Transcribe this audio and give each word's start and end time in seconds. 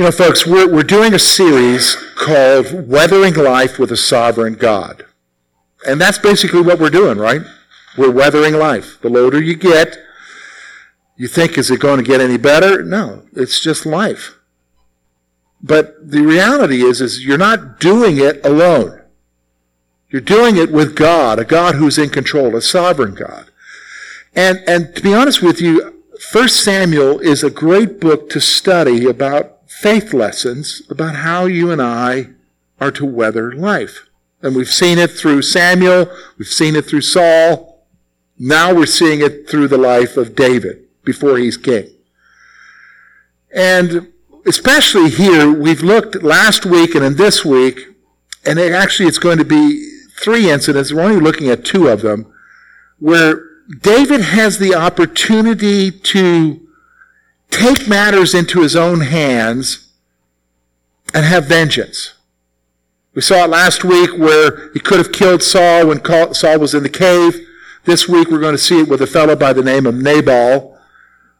You 0.00 0.06
know, 0.06 0.12
folks, 0.12 0.46
we're, 0.46 0.66
we're 0.66 0.82
doing 0.82 1.12
a 1.12 1.18
series 1.18 1.94
called 2.14 2.88
Weathering 2.88 3.34
Life 3.34 3.78
with 3.78 3.92
a 3.92 3.98
Sovereign 3.98 4.54
God. 4.54 5.04
And 5.86 6.00
that's 6.00 6.16
basically 6.16 6.62
what 6.62 6.78
we're 6.78 6.88
doing, 6.88 7.18
right? 7.18 7.42
We're 7.98 8.10
weathering 8.10 8.54
life. 8.54 8.98
The 9.02 9.14
older 9.14 9.42
you 9.42 9.56
get, 9.56 9.98
you 11.18 11.28
think, 11.28 11.58
is 11.58 11.70
it 11.70 11.80
going 11.80 11.98
to 11.98 12.02
get 12.02 12.22
any 12.22 12.38
better? 12.38 12.82
No, 12.82 13.26
it's 13.36 13.60
just 13.60 13.84
life. 13.84 14.38
But 15.62 16.10
the 16.10 16.22
reality 16.22 16.80
is, 16.80 17.02
is 17.02 17.22
you're 17.22 17.36
not 17.36 17.78
doing 17.78 18.16
it 18.16 18.42
alone. 18.42 19.02
You're 20.08 20.22
doing 20.22 20.56
it 20.56 20.72
with 20.72 20.96
God, 20.96 21.38
a 21.38 21.44
God 21.44 21.74
who's 21.74 21.98
in 21.98 22.08
control, 22.08 22.56
a 22.56 22.62
sovereign 22.62 23.14
God. 23.14 23.50
And, 24.34 24.60
and 24.66 24.96
to 24.96 25.02
be 25.02 25.12
honest 25.12 25.42
with 25.42 25.60
you, 25.60 26.00
1 26.32 26.48
Samuel 26.48 27.20
is 27.20 27.44
a 27.44 27.50
great 27.50 28.00
book 28.00 28.30
to 28.30 28.40
study 28.40 29.04
about 29.04 29.59
faith 29.80 30.12
lessons 30.12 30.82
about 30.90 31.16
how 31.16 31.46
you 31.46 31.70
and 31.70 31.80
I 31.80 32.30
are 32.80 32.90
to 32.90 33.06
weather 33.06 33.52
life. 33.52 34.06
And 34.42 34.54
we've 34.54 34.68
seen 34.68 34.98
it 34.98 35.10
through 35.10 35.42
Samuel, 35.42 36.10
we've 36.38 36.48
seen 36.48 36.76
it 36.76 36.86
through 36.86 37.00
Saul, 37.00 37.82
now 38.38 38.74
we're 38.74 38.86
seeing 38.86 39.20
it 39.20 39.48
through 39.48 39.68
the 39.68 39.78
life 39.78 40.16
of 40.16 40.34
David 40.34 40.84
before 41.02 41.38
he's 41.38 41.56
king. 41.56 41.88
And 43.54 44.12
especially 44.46 45.10
here, 45.10 45.50
we've 45.50 45.82
looked 45.82 46.22
last 46.22 46.66
week 46.66 46.94
and 46.94 47.04
in 47.04 47.16
this 47.16 47.44
week, 47.44 47.80
and 48.44 48.58
it 48.58 48.72
actually 48.72 49.08
it's 49.08 49.18
going 49.18 49.38
to 49.38 49.44
be 49.44 49.86
three 50.18 50.50
incidents, 50.50 50.92
we're 50.92 51.02
only 51.02 51.20
looking 51.20 51.48
at 51.48 51.64
two 51.64 51.88
of 51.88 52.02
them, 52.02 52.32
where 52.98 53.46
David 53.80 54.20
has 54.20 54.58
the 54.58 54.74
opportunity 54.74 55.90
to 55.90 56.66
take 57.50 57.88
matters 57.88 58.34
into 58.34 58.62
his 58.62 58.76
own 58.76 59.02
hands 59.02 59.92
and 61.12 61.24
have 61.24 61.46
vengeance. 61.46 62.14
We 63.14 63.22
saw 63.22 63.44
it 63.44 63.50
last 63.50 63.84
week 63.84 64.16
where 64.16 64.72
he 64.72 64.80
could 64.80 64.98
have 64.98 65.12
killed 65.12 65.42
Saul 65.42 65.88
when 65.88 66.04
Saul 66.32 66.58
was 66.60 66.74
in 66.74 66.82
the 66.82 66.88
cave. 66.88 67.46
This 67.84 68.08
week 68.08 68.28
we're 68.28 68.40
going 68.40 68.54
to 68.54 68.58
see 68.58 68.80
it 68.80 68.88
with 68.88 69.02
a 69.02 69.06
fellow 69.06 69.34
by 69.34 69.52
the 69.52 69.64
name 69.64 69.86
of 69.86 69.96
Nabal. 69.96 70.78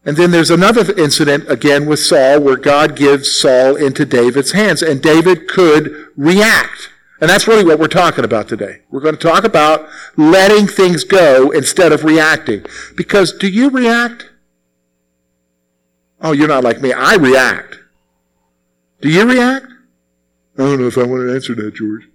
And 0.05 0.17
then 0.17 0.31
there's 0.31 0.51
another 0.51 0.93
incident 0.95 1.49
again 1.49 1.87
with 1.87 2.01
Saul 2.01 2.41
where 2.41 2.57
God 2.57 2.97
gives 2.97 3.31
Saul 3.31 3.77
into 3.77 4.05
David's 4.05 4.53
hands 4.53 4.83
and 4.83 5.03
David 5.03 5.47
could 5.47 6.09
react. 6.17 6.91
And 7.21 7.29
that's 7.29 7.47
really 7.47 7.65
what 7.65 7.79
we're 7.79 7.87
talking 7.87 8.25
about 8.25 8.49
today. 8.49 8.81
We're 8.91 9.01
going 9.01 9.17
to 9.17 9.21
talk 9.21 9.45
about 9.45 9.87
letting 10.17 10.67
things 10.67 11.05
go 11.05 11.51
instead 11.51 11.93
of 11.93 12.03
reacting. 12.03 12.65
Because 12.97 13.33
do 13.33 13.47
you 13.47 13.69
react? 13.69 14.30
Oh, 16.21 16.33
you're 16.33 16.49
not 16.49 16.65
like 16.65 16.81
me. 16.81 16.93
I 16.93 17.15
react. 17.15 17.79
Do 19.01 19.09
you 19.09 19.29
react? 19.29 19.67
I 20.59 20.63
don't 20.63 20.81
know 20.81 20.87
if 20.87 20.99
I 20.99 21.05
want 21.05 21.23
to 21.23 21.35
answer 21.35 21.55
that, 21.55 21.75
George. 21.75 22.09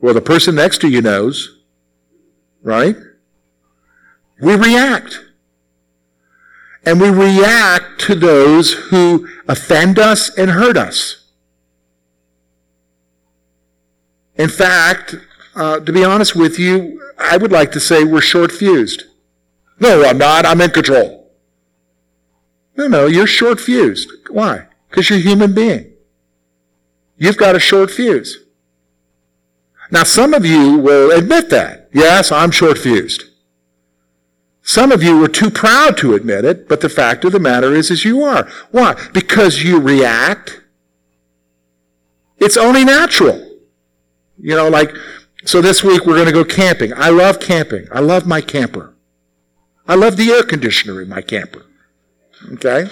Well, 0.00 0.14
the 0.14 0.20
person 0.20 0.54
next 0.54 0.80
to 0.82 0.88
you 0.88 1.02
knows, 1.02 1.58
right? 2.62 2.96
We 4.40 4.54
react. 4.54 5.20
And 6.84 7.00
we 7.00 7.10
react 7.10 8.00
to 8.02 8.14
those 8.14 8.72
who 8.72 9.28
offend 9.48 9.98
us 9.98 10.30
and 10.38 10.50
hurt 10.50 10.76
us. 10.76 11.26
In 14.36 14.48
fact, 14.48 15.16
uh, 15.56 15.80
to 15.80 15.92
be 15.92 16.04
honest 16.04 16.36
with 16.36 16.58
you, 16.58 17.02
I 17.18 17.36
would 17.36 17.50
like 17.50 17.72
to 17.72 17.80
say 17.80 18.04
we're 18.04 18.20
short 18.20 18.52
fused. 18.52 19.02
No, 19.80 20.04
I'm 20.04 20.18
not. 20.18 20.46
I'm 20.46 20.60
in 20.60 20.70
control. 20.70 21.17
No, 22.78 22.86
no, 22.86 23.06
you're 23.06 23.26
short 23.26 23.58
fused. 23.60 24.08
Why? 24.30 24.68
Because 24.88 25.10
you're 25.10 25.18
a 25.18 25.22
human 25.22 25.52
being. 25.52 25.92
You've 27.16 27.36
got 27.36 27.56
a 27.56 27.60
short 27.60 27.90
fuse. 27.90 28.38
Now, 29.90 30.04
some 30.04 30.32
of 30.32 30.46
you 30.46 30.78
will 30.78 31.10
admit 31.10 31.50
that. 31.50 31.88
Yes, 31.92 32.30
I'm 32.30 32.52
short 32.52 32.78
fused. 32.78 33.24
Some 34.62 34.92
of 34.92 35.02
you 35.02 35.24
are 35.24 35.28
too 35.28 35.50
proud 35.50 35.96
to 35.98 36.14
admit 36.14 36.44
it, 36.44 36.68
but 36.68 36.80
the 36.80 36.88
fact 36.88 37.24
of 37.24 37.32
the 37.32 37.40
matter 37.40 37.74
is, 37.74 37.90
is 37.90 38.04
you 38.04 38.22
are. 38.22 38.48
Why? 38.70 38.94
Because 39.12 39.64
you 39.64 39.80
react. 39.80 40.60
It's 42.36 42.56
only 42.56 42.84
natural. 42.84 43.44
You 44.38 44.54
know, 44.54 44.68
like, 44.68 44.94
so 45.44 45.60
this 45.60 45.82
week 45.82 46.06
we're 46.06 46.14
going 46.14 46.26
to 46.26 46.32
go 46.32 46.44
camping. 46.44 46.92
I 46.94 47.08
love 47.08 47.40
camping. 47.40 47.88
I 47.90 47.98
love 47.98 48.24
my 48.24 48.40
camper. 48.40 48.94
I 49.88 49.96
love 49.96 50.16
the 50.16 50.30
air 50.30 50.44
conditioner 50.44 51.02
in 51.02 51.08
my 51.08 51.22
camper. 51.22 51.64
Okay? 52.54 52.88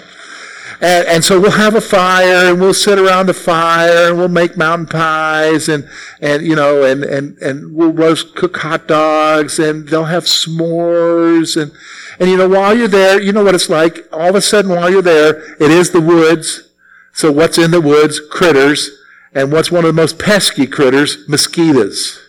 And, 0.79 1.07
and, 1.07 1.23
so 1.23 1.39
we'll 1.39 1.51
have 1.51 1.73
a 1.73 1.81
fire 1.81 2.51
and 2.51 2.61
we'll 2.61 2.73
sit 2.73 2.99
around 2.99 3.25
the 3.25 3.33
fire 3.33 4.09
and 4.09 4.17
we'll 4.17 4.27
make 4.27 4.57
mountain 4.57 4.85
pies 4.85 5.67
and, 5.69 5.89
and 6.21 6.45
you 6.45 6.55
know, 6.55 6.83
and, 6.83 7.03
and, 7.03 7.37
and 7.39 7.73
we'll 7.73 7.93
roast, 7.93 8.35
cook 8.35 8.57
hot 8.57 8.87
dogs 8.87 9.57
and 9.57 9.87
they'll 9.87 10.05
have 10.05 10.25
s'mores 10.25 11.59
and, 11.59 11.71
and 12.19 12.29
you 12.29 12.37
know, 12.37 12.47
while 12.47 12.77
you're 12.77 12.87
there, 12.87 13.19
you 13.19 13.31
know 13.31 13.43
what 13.43 13.55
it's 13.55 13.69
like. 13.69 14.07
All 14.11 14.29
of 14.29 14.35
a 14.35 14.41
sudden 14.41 14.71
while 14.71 14.89
you're 14.89 15.01
there, 15.01 15.55
it 15.55 15.71
is 15.71 15.91
the 15.91 16.01
woods. 16.01 16.69
So 17.13 17.31
what's 17.31 17.57
in 17.57 17.71
the 17.71 17.81
woods? 17.81 18.19
Critters. 18.29 18.91
And 19.33 19.51
what's 19.51 19.71
one 19.71 19.83
of 19.85 19.95
the 19.95 20.01
most 20.01 20.19
pesky 20.19 20.67
critters? 20.67 21.27
Mosquitoes. 21.27 22.23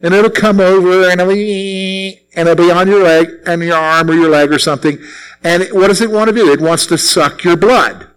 And 0.00 0.14
it'll 0.14 0.30
come 0.30 0.60
over 0.60 1.08
and 1.08 1.20
it'll 1.20 1.32
and 1.32 2.48
it'll 2.48 2.54
be 2.54 2.70
on 2.70 2.86
your 2.86 3.02
leg 3.02 3.28
and 3.46 3.62
your 3.62 3.76
arm 3.76 4.10
or 4.10 4.14
your 4.14 4.28
leg 4.28 4.52
or 4.52 4.58
something. 4.58 4.98
And 5.46 5.68
what 5.70 5.86
does 5.86 6.00
it 6.00 6.10
want 6.10 6.26
to 6.26 6.34
do? 6.34 6.50
It 6.50 6.60
wants 6.60 6.86
to 6.86 6.98
suck 6.98 7.44
your 7.44 7.56
blood. 7.56 8.08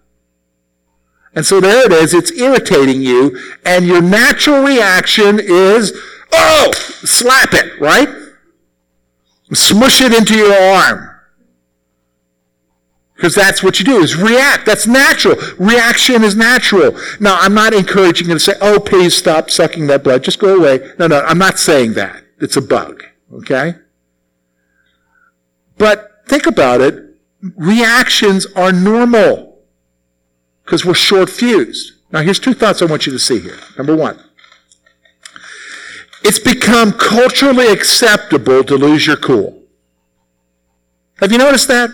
And 1.36 1.46
so 1.46 1.62
there 1.62 1.86
it 1.86 1.92
is. 1.92 2.12
It's 2.12 2.32
irritating 2.32 3.04
you. 3.04 3.40
And 3.64 3.86
your 3.86 4.02
natural 4.02 4.64
reaction 4.64 5.40
is, 5.40 5.94
oh, 6.34 6.72
slap 6.74 7.54
it, 7.54 7.80
right? 7.80 8.10
Smush 9.54 10.02
it 10.02 10.12
into 10.12 10.36
your 10.36 10.52
arm. 10.52 11.08
Because 13.16 13.36
that's 13.36 13.62
what 13.62 13.78
you 13.78 13.86
do, 13.86 14.00
is 14.02 14.16
react. 14.16 14.66
That's 14.66 14.88
natural. 14.88 15.36
Reaction 15.60 16.24
is 16.24 16.36
natural. 16.36 16.98
Now, 17.20 17.38
I'm 17.40 17.54
not 17.54 17.76
encouraging 17.76 18.30
you 18.30 18.34
to 18.34 18.40
say, 18.40 18.56
oh, 18.60 18.80
please 18.80 19.16
stop 19.16 19.52
sucking 19.52 19.86
that 19.86 20.04
blood. 20.04 20.24
Just 20.24 20.40
go 20.40 20.58
away. 20.58 20.94
No, 20.98 21.06
no, 21.06 21.22
I'm 21.22 21.38
not 21.38 21.60
saying 21.60 21.94
that. 21.94 22.24
It's 22.40 22.58
a 22.58 22.62
bug. 22.62 23.04
Okay? 23.32 23.76
But 25.78 26.24
think 26.28 26.48
about 26.48 26.82
it 26.82 27.09
reactions 27.42 28.46
are 28.56 28.72
normal 28.72 29.60
because 30.64 30.86
we're 30.86 30.94
short 30.94 31.30
fused. 31.30 31.94
Now, 32.12 32.22
here's 32.22 32.40
two 32.40 32.54
thoughts 32.54 32.82
I 32.82 32.86
want 32.86 33.06
you 33.06 33.12
to 33.12 33.20
see 33.20 33.40
here. 33.40 33.58
Number 33.78 33.96
one, 33.96 34.20
it's 36.24 36.40
become 36.40 36.94
culturally 36.94 37.68
acceptable 37.68 38.64
to 38.64 38.76
lose 38.76 39.08
your 39.08 39.18
cool. 39.18 39.64
Have 41.18 41.32
you 41.32 41.38
noticed 41.38 41.68
that? 41.68 41.90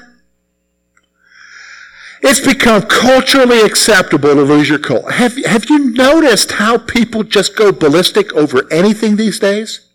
It's 2.21 2.39
become 2.39 2.83
culturally 2.83 3.61
acceptable 3.61 4.33
to 4.33 4.41
lose 4.41 4.69
your 4.69 4.79
cool. 4.79 5.07
Have, 5.09 5.37
have 5.45 5.69
you 5.69 5.91
noticed 5.91 6.53
how 6.53 6.77
people 6.77 7.23
just 7.23 7.55
go 7.55 7.71
ballistic 7.71 8.33
over 8.33 8.71
anything 8.71 9.15
these 9.15 9.37
days? 9.39 9.87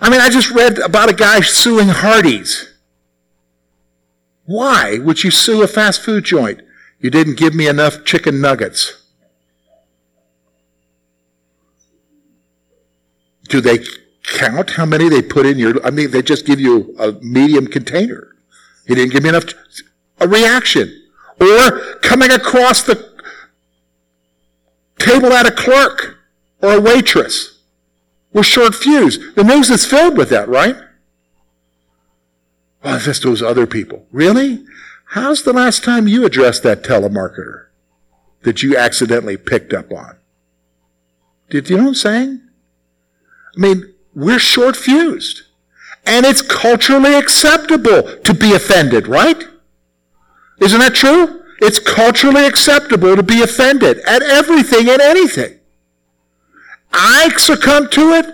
I 0.00 0.10
mean, 0.10 0.20
I 0.20 0.30
just 0.30 0.50
read 0.50 0.78
about 0.78 1.08
a 1.08 1.14
guy 1.14 1.40
suing 1.40 1.88
Hardee's 1.88 2.69
why 4.50 4.98
would 4.98 5.22
you 5.22 5.30
sue 5.30 5.62
a 5.62 5.68
fast 5.68 6.02
food 6.02 6.24
joint? 6.24 6.60
You 6.98 7.08
didn't 7.08 7.38
give 7.38 7.54
me 7.54 7.68
enough 7.68 8.04
chicken 8.04 8.40
nuggets. 8.40 9.06
Do 13.44 13.60
they 13.60 13.78
count 14.24 14.70
how 14.70 14.86
many 14.86 15.08
they 15.08 15.22
put 15.22 15.46
in 15.46 15.56
your, 15.56 15.80
I 15.86 15.90
mean, 15.90 16.10
they 16.10 16.20
just 16.20 16.46
give 16.46 16.58
you 16.58 16.96
a 16.98 17.12
medium 17.22 17.68
container. 17.68 18.34
You 18.86 18.96
didn't 18.96 19.12
give 19.12 19.22
me 19.22 19.28
enough, 19.28 19.44
a 20.18 20.26
reaction. 20.26 21.00
Or 21.40 21.94
coming 22.02 22.32
across 22.32 22.82
the 22.82 23.08
table 24.98 25.32
at 25.32 25.46
a 25.46 25.52
clerk 25.52 26.18
or 26.60 26.74
a 26.74 26.80
waitress. 26.80 27.60
We're 28.32 28.42
short 28.42 28.74
fused. 28.74 29.36
The 29.36 29.44
news 29.44 29.70
is 29.70 29.86
filled 29.86 30.18
with 30.18 30.28
that, 30.30 30.48
right? 30.48 30.76
Well, 32.82 32.96
it's 32.96 33.04
just 33.04 33.22
those 33.22 33.42
other 33.42 33.66
people. 33.66 34.06
Really? 34.10 34.64
How's 35.06 35.42
the 35.42 35.52
last 35.52 35.84
time 35.84 36.08
you 36.08 36.24
addressed 36.24 36.62
that 36.62 36.82
telemarketer 36.82 37.66
that 38.42 38.62
you 38.62 38.76
accidentally 38.76 39.36
picked 39.36 39.72
up 39.72 39.92
on? 39.92 40.16
Did 41.50 41.68
you 41.68 41.76
know 41.76 41.82
what 41.84 41.88
I'm 41.88 41.94
saying? 41.96 42.40
I 43.56 43.60
mean, 43.60 43.94
we're 44.14 44.38
short 44.38 44.76
fused. 44.76 45.42
And 46.06 46.24
it's 46.24 46.42
culturally 46.42 47.14
acceptable 47.14 48.18
to 48.18 48.34
be 48.34 48.54
offended, 48.54 49.06
right? 49.06 49.44
Isn't 50.60 50.80
that 50.80 50.94
true? 50.94 51.42
It's 51.60 51.78
culturally 51.78 52.46
acceptable 52.46 53.16
to 53.16 53.22
be 53.22 53.42
offended 53.42 53.98
at 54.06 54.22
everything 54.22 54.88
and 54.88 55.00
anything. 55.02 55.58
I 56.92 57.30
succumb 57.36 57.88
to 57.90 58.12
it. 58.12 58.26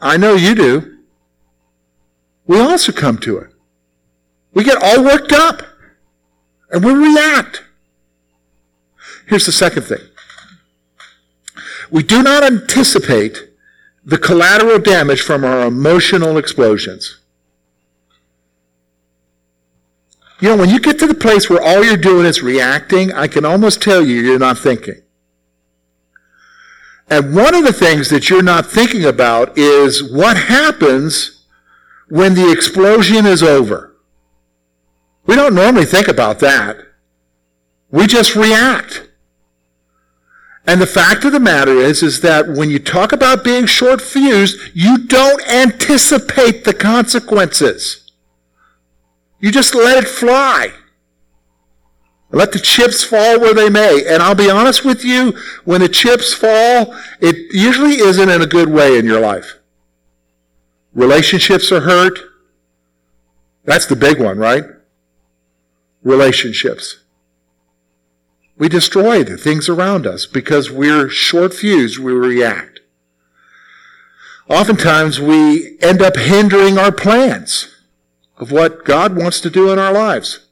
I 0.00 0.16
know 0.16 0.34
you 0.34 0.54
do. 0.54 0.98
We 2.46 2.60
all 2.60 2.78
succumb 2.78 3.18
to 3.18 3.38
it. 3.38 3.53
We 4.54 4.64
get 4.64 4.82
all 4.82 5.04
worked 5.04 5.32
up. 5.32 5.62
And 6.70 6.84
we 6.84 6.92
react. 6.92 7.62
Here's 9.26 9.46
the 9.46 9.52
second 9.52 9.82
thing. 9.82 10.00
We 11.90 12.02
do 12.02 12.22
not 12.22 12.42
anticipate 12.42 13.50
the 14.04 14.18
collateral 14.18 14.80
damage 14.80 15.22
from 15.22 15.44
our 15.44 15.66
emotional 15.66 16.36
explosions. 16.36 17.20
You 20.40 20.48
know, 20.48 20.56
when 20.56 20.68
you 20.68 20.80
get 20.80 20.98
to 20.98 21.06
the 21.06 21.14
place 21.14 21.48
where 21.48 21.62
all 21.62 21.84
you're 21.84 21.96
doing 21.96 22.26
is 22.26 22.42
reacting, 22.42 23.12
I 23.12 23.28
can 23.28 23.44
almost 23.44 23.80
tell 23.80 24.04
you 24.04 24.20
you're 24.20 24.38
not 24.38 24.58
thinking. 24.58 25.00
And 27.08 27.36
one 27.36 27.54
of 27.54 27.64
the 27.64 27.72
things 27.72 28.10
that 28.10 28.28
you're 28.28 28.42
not 28.42 28.66
thinking 28.66 29.04
about 29.04 29.56
is 29.56 30.02
what 30.02 30.36
happens 30.36 31.46
when 32.08 32.34
the 32.34 32.50
explosion 32.50 33.26
is 33.26 33.42
over. 33.42 33.93
We 35.26 35.34
don't 35.34 35.54
normally 35.54 35.86
think 35.86 36.08
about 36.08 36.38
that. 36.40 36.78
We 37.90 38.06
just 38.06 38.34
react. 38.34 39.08
And 40.66 40.80
the 40.80 40.86
fact 40.86 41.24
of 41.24 41.32
the 41.32 41.40
matter 41.40 41.76
is, 41.76 42.02
is 42.02 42.20
that 42.22 42.48
when 42.48 42.70
you 42.70 42.78
talk 42.78 43.12
about 43.12 43.44
being 43.44 43.66
short 43.66 44.00
fused, 44.00 44.58
you 44.74 45.06
don't 45.06 45.46
anticipate 45.48 46.64
the 46.64 46.72
consequences. 46.72 48.10
You 49.40 49.50
just 49.50 49.74
let 49.74 50.02
it 50.02 50.08
fly. 50.08 50.72
Let 52.30 52.52
the 52.52 52.58
chips 52.58 53.04
fall 53.04 53.38
where 53.38 53.54
they 53.54 53.68
may. 53.68 54.04
And 54.08 54.22
I'll 54.22 54.34
be 54.34 54.50
honest 54.50 54.84
with 54.84 55.04
you, 55.04 55.38
when 55.64 55.82
the 55.82 55.88
chips 55.88 56.32
fall, 56.32 56.94
it 57.20 57.54
usually 57.54 57.96
isn't 57.96 58.28
in 58.28 58.40
a 58.40 58.46
good 58.46 58.70
way 58.70 58.98
in 58.98 59.04
your 59.04 59.20
life. 59.20 59.58
Relationships 60.94 61.70
are 61.70 61.82
hurt. 61.82 62.18
That's 63.64 63.86
the 63.86 63.96
big 63.96 64.20
one, 64.20 64.38
right? 64.38 64.64
Relationships. 66.04 66.98
We 68.56 68.68
destroy 68.68 69.24
the 69.24 69.36
things 69.36 69.68
around 69.68 70.06
us 70.06 70.26
because 70.26 70.70
we're 70.70 71.08
short 71.08 71.52
fused, 71.52 71.98
we 71.98 72.12
react. 72.12 72.80
Oftentimes 74.48 75.20
we 75.20 75.76
end 75.80 76.02
up 76.02 76.16
hindering 76.16 76.78
our 76.78 76.92
plans 76.92 77.74
of 78.36 78.52
what 78.52 78.84
God 78.84 79.16
wants 79.16 79.40
to 79.40 79.50
do 79.50 79.72
in 79.72 79.78
our 79.78 79.92
lives. 79.92 80.46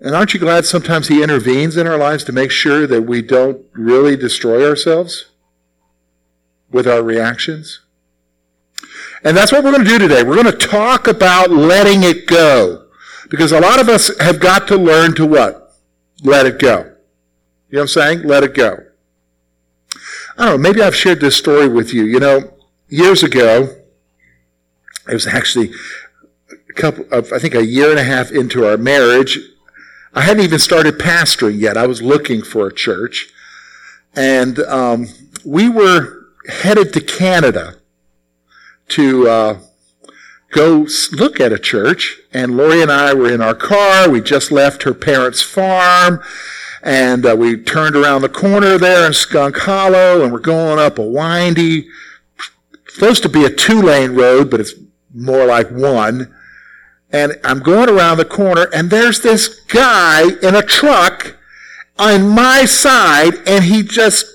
And 0.00 0.14
aren't 0.14 0.34
you 0.34 0.40
glad 0.40 0.66
sometimes 0.66 1.08
He 1.08 1.22
intervenes 1.22 1.76
in 1.76 1.86
our 1.86 1.96
lives 1.96 2.24
to 2.24 2.32
make 2.32 2.50
sure 2.50 2.86
that 2.86 3.02
we 3.02 3.22
don't 3.22 3.64
really 3.72 4.16
destroy 4.16 4.68
ourselves 4.68 5.26
with 6.70 6.86
our 6.86 7.02
reactions? 7.02 7.80
And 9.24 9.36
that's 9.36 9.52
what 9.52 9.62
we're 9.62 9.72
going 9.72 9.84
to 9.84 9.90
do 9.90 9.98
today. 9.98 10.24
We're 10.24 10.42
going 10.42 10.58
to 10.58 10.66
talk 10.66 11.06
about 11.06 11.50
letting 11.50 12.02
it 12.02 12.26
go. 12.26 12.81
Because 13.30 13.52
a 13.52 13.60
lot 13.60 13.80
of 13.80 13.88
us 13.88 14.10
have 14.20 14.40
got 14.40 14.68
to 14.68 14.76
learn 14.76 15.14
to 15.14 15.26
what? 15.26 15.62
let 16.22 16.46
it 16.46 16.58
go. 16.58 16.78
You 17.68 17.76
know 17.76 17.80
what 17.80 17.80
I'm 17.80 17.88
saying? 17.88 18.22
Let 18.22 18.44
it 18.44 18.54
go. 18.54 18.78
I 20.38 20.46
don't 20.46 20.56
know, 20.56 20.58
maybe 20.58 20.82
I've 20.82 20.96
shared 20.96 21.20
this 21.20 21.36
story 21.36 21.68
with 21.68 21.92
you. 21.92 22.04
You 22.04 22.20
know, 22.20 22.54
years 22.88 23.22
ago, 23.22 23.68
it 25.08 25.12
was 25.12 25.26
actually 25.26 25.72
a 26.50 26.72
couple 26.74 27.04
of, 27.10 27.32
I 27.32 27.38
think 27.38 27.54
a 27.54 27.64
year 27.64 27.90
and 27.90 27.98
a 27.98 28.04
half 28.04 28.30
into 28.30 28.66
our 28.66 28.76
marriage. 28.76 29.38
I 30.14 30.22
hadn't 30.22 30.44
even 30.44 30.58
started 30.58 30.98
pastoring 30.98 31.58
yet. 31.58 31.76
I 31.76 31.86
was 31.86 32.02
looking 32.02 32.42
for 32.42 32.66
a 32.66 32.74
church. 32.74 33.30
And 34.14 34.58
um, 34.60 35.08
we 35.44 35.68
were 35.68 36.26
headed 36.48 36.92
to 36.94 37.00
Canada 37.00 37.76
to 38.88 39.28
uh, 39.28 39.60
go 40.52 40.86
look 41.12 41.40
at 41.40 41.52
a 41.52 41.58
church. 41.58 42.20
And 42.32 42.56
Lori 42.56 42.80
and 42.80 42.92
I 42.92 43.12
were 43.14 43.32
in 43.32 43.42
our 43.42 43.54
car. 43.54 44.08
We 44.08 44.20
just 44.20 44.52
left 44.52 44.84
her 44.84 44.94
parents' 44.94 45.42
farm. 45.42 46.22
And 46.82 47.26
uh, 47.26 47.36
we 47.36 47.56
turned 47.56 47.96
around 47.96 48.22
the 48.22 48.28
corner 48.28 48.78
there 48.78 49.06
in 49.06 49.12
Skunk 49.12 49.56
Hollow 49.56 50.22
and 50.22 50.32
we're 50.32 50.40
going 50.40 50.78
up 50.78 50.98
a 50.98 51.02
windy, 51.02 51.88
supposed 52.88 53.22
to 53.22 53.28
be 53.28 53.44
a 53.44 53.50
two 53.50 53.80
lane 53.80 54.14
road, 54.14 54.50
but 54.50 54.60
it's 54.60 54.74
more 55.14 55.46
like 55.46 55.70
one. 55.70 56.34
And 57.12 57.38
I'm 57.44 57.60
going 57.60 57.88
around 57.88 58.16
the 58.16 58.24
corner 58.24 58.68
and 58.74 58.90
there's 58.90 59.20
this 59.20 59.60
guy 59.66 60.24
in 60.42 60.56
a 60.56 60.62
truck 60.62 61.36
on 61.98 62.28
my 62.28 62.64
side 62.64 63.34
and 63.46 63.64
he 63.64 63.84
just, 63.84 64.26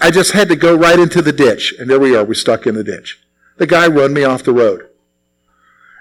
I 0.00 0.12
just 0.12 0.32
had 0.32 0.48
to 0.48 0.56
go 0.56 0.76
right 0.76 0.98
into 0.98 1.22
the 1.22 1.32
ditch. 1.32 1.74
And 1.76 1.90
there 1.90 1.98
we 1.98 2.14
are. 2.14 2.24
We're 2.24 2.34
stuck 2.34 2.68
in 2.68 2.76
the 2.76 2.84
ditch. 2.84 3.20
The 3.56 3.66
guy 3.66 3.88
run 3.88 4.12
me 4.12 4.22
off 4.22 4.44
the 4.44 4.52
road. 4.52 4.86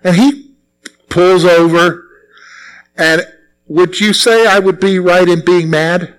And 0.04 0.16
he 0.16 0.56
pulls 1.10 1.46
over. 1.46 2.08
And 2.98 3.26
would 3.68 4.00
you 4.00 4.14
say 4.14 4.48
I 4.48 4.60
would 4.60 4.80
be 4.80 5.00
right 5.00 5.28
in 5.28 5.46
being 5.46 5.70
mad? 5.70 6.16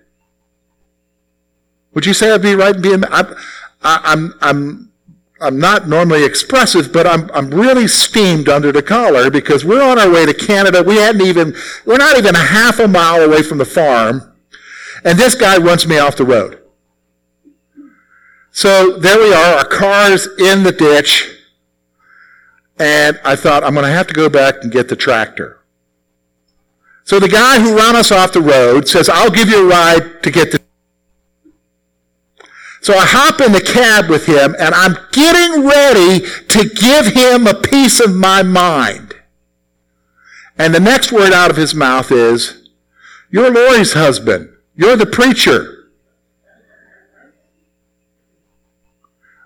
Would 1.95 2.07
you 2.07 2.15
say 2.15 2.33
I'd 2.33 2.43
be 2.43 2.55
right 2.55 2.77
in 2.77 2.83
being 2.83 3.01
mad? 3.01 3.13
I'm, 3.13 3.35
I'm, 3.83 4.35
I'm, 4.41 4.93
I'm 5.41 5.59
not 5.59 5.89
normally 5.89 6.25
expressive, 6.25 6.93
but 6.93 7.07
I'm, 7.07 7.29
I'm 7.35 7.51
really 7.51 7.89
steamed 7.89 8.49
under 8.49 8.71
the 8.71 8.83
collar 8.83 9.29
because 9.29 9.65
we're 9.65 9.83
on 9.83 9.99
our 9.99 10.09
way 10.09 10.25
to 10.25 10.33
Canada. 10.33 10.83
We 10.83 10.97
hadn't 10.97 11.23
even, 11.23 11.55
we're 11.85 11.97
not 11.97 12.17
even 12.17 12.37
a 12.37 12.39
half 12.39 12.79
a 12.79 12.87
mile 12.87 13.23
away 13.23 13.43
from 13.43 13.59
the 13.59 13.65
farm. 13.65 14.33
And 15.05 15.19
this 15.19 15.35
guy 15.35 15.57
runs 15.57 15.87
me 15.87 15.99
off 15.99 16.17
the 16.17 16.25
road. 16.25 16.61
So 18.53 18.99
there 18.99 19.19
we 19.19 19.33
are, 19.33 19.57
our 19.57 19.65
car's 19.65 20.27
in 20.39 20.63
the 20.63 20.73
ditch. 20.73 21.32
And 22.83 23.21
I 23.25 23.37
thought, 23.37 23.63
I'm 23.63 23.75
going 23.75 23.87
to 23.87 23.93
have 23.93 24.09
to 24.09 24.13
go 24.13 24.29
back 24.29 24.57
and 24.63 24.73
get 24.73 24.89
the 24.89 24.97
tractor. 24.97 25.61
So 27.05 27.21
the 27.21 27.29
guy 27.29 27.61
who 27.61 27.77
ran 27.77 27.95
us 27.95 28.11
off 28.11 28.33
the 28.33 28.41
road 28.41 28.89
says, 28.89 29.09
I'll 29.09 29.31
give 29.31 29.49
you 29.49 29.65
a 29.65 29.69
ride 29.69 30.21
to 30.25 30.33
get 30.33 30.51
the 30.51 30.61
so 32.81 32.95
I 32.95 33.07
hop 33.07 33.41
in 33.41 33.53
the 33.53 33.61
cab 33.61 34.11
with 34.11 34.27
him 34.27 34.57
and 34.59 34.75
I'm 34.75 34.97
getting 35.13 35.65
ready 35.65 36.27
to 36.49 36.69
give 36.69 37.15
him 37.15 37.47
a 37.47 37.55
piece 37.55 38.01
of 38.01 38.13
my 38.13 38.43
mind. 38.43 39.15
And 40.59 40.75
the 40.75 40.81
next 40.81 41.13
word 41.13 41.33
out 41.33 41.53
of 41.53 41.57
his 41.57 41.77
mouth 41.77 42.11
is, 42.11 42.69
you're 43.31 43.53
Lori's 43.53 43.93
husband. 43.93 44.51
You're 44.75 44.97
the 44.97 45.07
preacher. 45.07 45.91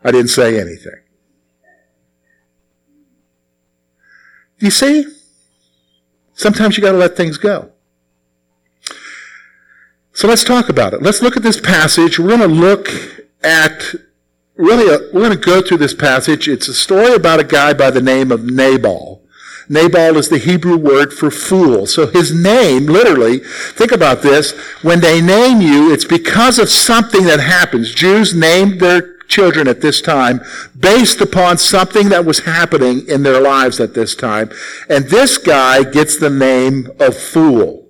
I 0.03 0.11
didn't 0.13 0.31
say 0.31 0.59
anything. 0.59 1.03
You 4.59 4.71
see? 4.71 5.07
Sometimes 6.35 6.77
you 6.77 6.83
got 6.83 6.93
to 6.93 6.99
let 6.99 7.17
things 7.17 7.39
go. 7.39 7.73
So 10.13 10.29
let's 10.29 10.45
talk 10.45 10.69
about 10.69 10.95
it. 10.95 11.03
Let's 11.03 11.21
look 11.21 11.37
at 11.37 11.43
this 11.43 11.61
passage. 11.61 12.19
We're 12.19 12.37
going 12.37 12.41
to 12.41 12.47
look 12.47 12.89
at 13.43 13.95
really, 14.57 14.93
a, 14.93 15.13
we're 15.13 15.21
going 15.21 15.39
to 15.39 15.45
go 15.45 15.61
through 15.61 15.79
this 15.79 15.95
passage. 15.95 16.49
It's 16.49 16.69
a 16.69 16.75
story 16.75 17.15
about 17.15 17.41
a 17.41 17.45
guy 17.45 17.75
by 17.75 17.91
the 17.91 18.01
name 18.01 18.33
of 18.33 18.45
Nabal. 18.45 19.23
Nabal 19.69 20.17
is 20.17 20.29
the 20.29 20.39
Hebrew 20.39 20.77
word 20.77 21.13
for 21.13 21.31
fool. 21.31 21.87
So 21.87 22.07
his 22.07 22.33
name, 22.33 22.87
literally, 22.87 23.41
think 23.41 23.93
about 23.93 24.23
this. 24.23 24.53
When 24.83 25.01
they 25.01 25.21
name 25.21 25.61
you, 25.61 25.93
it's 25.93 26.05
because 26.05 26.59
of 26.59 26.71
something 26.71 27.25
that 27.25 27.41
happens. 27.41 27.93
Jews 27.93 28.33
named 28.35 28.81
their 28.81 29.16
children 29.29 29.69
at 29.69 29.81
this 29.81 30.01
time 30.01 30.41
based 30.79 31.21
upon 31.21 31.59
something 31.59 32.09
that 32.09 32.25
was 32.25 32.41
happening 32.41 33.07
in 33.09 33.23
their 33.23 33.41
lives 33.41 33.81
at 33.81 33.95
this 33.95 34.15
time. 34.15 34.51
And 34.89 35.07
this 35.07 35.39
guy 35.39 35.85
gets 35.85 36.19
the 36.19 36.31
name 36.31 36.91
of 36.99 37.17
fool 37.17 37.89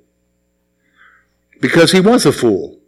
because 1.61 1.93
he 1.93 2.01
was 2.01 2.27
a 2.27 2.33
fool. 2.33 2.79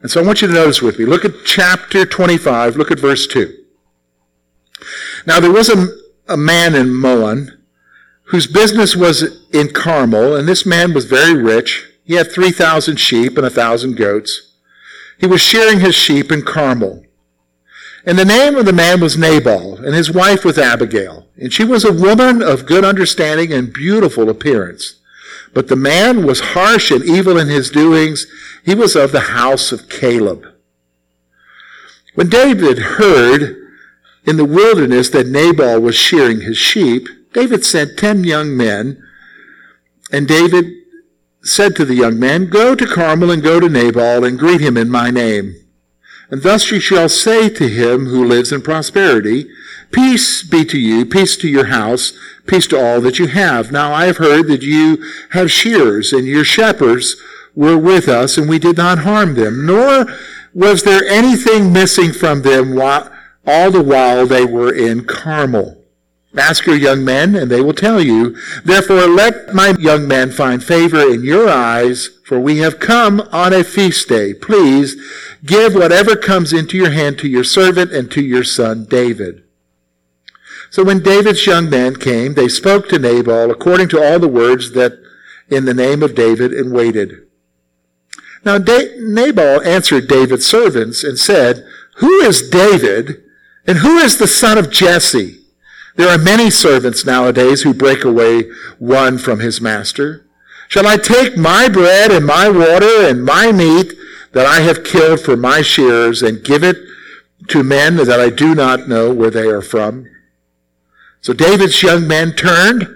And 0.00 0.10
so 0.10 0.20
I 0.20 0.26
want 0.26 0.42
you 0.42 0.48
to 0.48 0.54
notice 0.54 0.82
with 0.82 0.98
me. 0.98 1.04
Look 1.04 1.24
at 1.24 1.44
chapter 1.44 2.04
25. 2.04 2.76
Look 2.76 2.90
at 2.90 2.98
verse 2.98 3.26
2. 3.26 3.56
Now 5.26 5.38
there 5.38 5.52
was 5.52 5.68
a, 5.68 5.86
a 6.28 6.36
man 6.36 6.74
in 6.74 6.92
Maon 6.92 7.62
whose 8.24 8.46
business 8.46 8.96
was 8.96 9.46
in 9.52 9.68
Carmel, 9.72 10.34
and 10.34 10.48
this 10.48 10.64
man 10.64 10.94
was 10.94 11.04
very 11.04 11.40
rich. 11.40 11.88
He 12.04 12.14
had 12.14 12.32
3,000 12.32 12.96
sheep 12.96 13.36
and 13.36 13.46
a 13.46 13.50
1,000 13.50 13.96
goats. 13.96 14.51
He 15.18 15.26
was 15.26 15.40
shearing 15.40 15.80
his 15.80 15.94
sheep 15.94 16.32
in 16.32 16.42
Carmel. 16.42 17.04
And 18.04 18.18
the 18.18 18.24
name 18.24 18.56
of 18.56 18.66
the 18.66 18.72
man 18.72 19.00
was 19.00 19.16
Nabal, 19.16 19.76
and 19.76 19.94
his 19.94 20.10
wife 20.10 20.44
was 20.44 20.58
Abigail. 20.58 21.28
And 21.36 21.52
she 21.52 21.64
was 21.64 21.84
a 21.84 21.92
woman 21.92 22.42
of 22.42 22.66
good 22.66 22.84
understanding 22.84 23.52
and 23.52 23.72
beautiful 23.72 24.28
appearance. 24.28 25.00
But 25.54 25.68
the 25.68 25.76
man 25.76 26.26
was 26.26 26.40
harsh 26.40 26.90
and 26.90 27.04
evil 27.04 27.38
in 27.38 27.48
his 27.48 27.70
doings. 27.70 28.26
He 28.64 28.74
was 28.74 28.96
of 28.96 29.12
the 29.12 29.20
house 29.20 29.70
of 29.70 29.88
Caleb. 29.88 30.46
When 32.14 32.28
David 32.28 32.78
heard 32.78 33.56
in 34.24 34.36
the 34.36 34.44
wilderness 34.44 35.08
that 35.10 35.26
Nabal 35.26 35.80
was 35.80 35.94
shearing 35.94 36.40
his 36.40 36.58
sheep, 36.58 37.08
David 37.32 37.64
sent 37.64 37.98
ten 37.98 38.24
young 38.24 38.56
men, 38.56 39.02
and 40.10 40.28
David 40.28 40.81
said 41.42 41.76
to 41.76 41.84
the 41.84 41.94
young 41.94 42.18
man, 42.18 42.48
Go 42.48 42.74
to 42.74 42.86
Carmel 42.86 43.30
and 43.30 43.42
go 43.42 43.60
to 43.60 43.68
Nabal 43.68 44.24
and 44.24 44.38
greet 44.38 44.60
him 44.60 44.76
in 44.76 44.88
my 44.88 45.10
name. 45.10 45.54
And 46.30 46.42
thus 46.42 46.70
you 46.70 46.80
shall 46.80 47.08
say 47.08 47.48
to 47.50 47.68
him 47.68 48.06
who 48.06 48.24
lives 48.24 48.52
in 48.52 48.62
prosperity, 48.62 49.50
Peace 49.90 50.42
be 50.42 50.64
to 50.64 50.78
you, 50.78 51.04
peace 51.04 51.36
to 51.36 51.48
your 51.48 51.66
house, 51.66 52.14
peace 52.46 52.66
to 52.68 52.82
all 52.82 53.02
that 53.02 53.18
you 53.18 53.26
have. 53.26 53.70
Now 53.70 53.92
I 53.92 54.06
have 54.06 54.16
heard 54.16 54.48
that 54.48 54.62
you 54.62 55.04
have 55.32 55.50
shears, 55.50 56.12
and 56.12 56.26
your 56.26 56.44
shepherds 56.44 57.16
were 57.54 57.76
with 57.76 58.08
us, 58.08 58.38
and 58.38 58.48
we 58.48 58.58
did 58.58 58.78
not 58.78 59.00
harm 59.00 59.34
them, 59.34 59.66
nor 59.66 60.06
was 60.54 60.84
there 60.84 61.04
anything 61.04 61.72
missing 61.72 62.12
from 62.12 62.40
them 62.42 62.80
all 62.80 63.70
the 63.70 63.82
while 63.82 64.26
they 64.26 64.46
were 64.46 64.72
in 64.72 65.04
Carmel. 65.04 65.81
Ask 66.36 66.64
your 66.64 66.76
young 66.76 67.04
men, 67.04 67.36
and 67.36 67.50
they 67.50 67.60
will 67.60 67.74
tell 67.74 68.00
you. 68.00 68.36
Therefore, 68.64 69.06
let 69.06 69.54
my 69.54 69.74
young 69.78 70.08
men 70.08 70.30
find 70.30 70.64
favor 70.64 71.00
in 71.00 71.24
your 71.24 71.48
eyes, 71.48 72.08
for 72.24 72.40
we 72.40 72.58
have 72.58 72.80
come 72.80 73.20
on 73.32 73.52
a 73.52 73.62
feast 73.62 74.08
day. 74.08 74.32
Please 74.32 74.96
give 75.44 75.74
whatever 75.74 76.16
comes 76.16 76.52
into 76.54 76.78
your 76.78 76.90
hand 76.90 77.18
to 77.18 77.28
your 77.28 77.44
servant 77.44 77.92
and 77.92 78.10
to 78.12 78.22
your 78.22 78.44
son 78.44 78.86
David. 78.88 79.42
So 80.70 80.82
when 80.82 81.02
David's 81.02 81.46
young 81.46 81.68
men 81.68 81.96
came, 81.96 82.32
they 82.32 82.48
spoke 82.48 82.88
to 82.88 82.98
Nabal 82.98 83.50
according 83.50 83.88
to 83.90 84.02
all 84.02 84.18
the 84.18 84.26
words 84.26 84.72
that 84.72 84.98
in 85.50 85.66
the 85.66 85.74
name 85.74 86.02
of 86.02 86.14
David 86.14 86.54
and 86.54 86.72
waited. 86.72 87.26
Now 88.42 88.56
Nabal 88.56 89.60
answered 89.62 90.08
David's 90.08 90.46
servants 90.46 91.04
and 91.04 91.18
said, 91.18 91.66
Who 91.96 92.20
is 92.20 92.48
David 92.48 93.22
and 93.66 93.78
who 93.78 93.98
is 93.98 94.16
the 94.16 94.26
son 94.26 94.56
of 94.56 94.70
Jesse? 94.70 95.41
There 95.96 96.08
are 96.08 96.18
many 96.18 96.50
servants 96.50 97.04
nowadays 97.04 97.62
who 97.62 97.74
break 97.74 98.04
away 98.04 98.50
one 98.78 99.18
from 99.18 99.40
his 99.40 99.60
master. 99.60 100.26
Shall 100.68 100.86
I 100.86 100.96
take 100.96 101.36
my 101.36 101.68
bread 101.68 102.10
and 102.10 102.24
my 102.24 102.48
water 102.48 103.06
and 103.06 103.24
my 103.24 103.52
meat 103.52 103.92
that 104.32 104.46
I 104.46 104.60
have 104.60 104.84
killed 104.84 105.20
for 105.20 105.36
my 105.36 105.60
shears 105.60 106.22
and 106.22 106.42
give 106.42 106.64
it 106.64 106.78
to 107.48 107.62
men 107.62 107.96
that 107.96 108.20
I 108.20 108.30
do 108.30 108.54
not 108.54 108.88
know 108.88 109.12
where 109.12 109.30
they 109.30 109.48
are 109.48 109.60
from? 109.60 110.08
So 111.20 111.32
David's 111.32 111.82
young 111.82 112.08
men 112.08 112.32
turned 112.32 112.88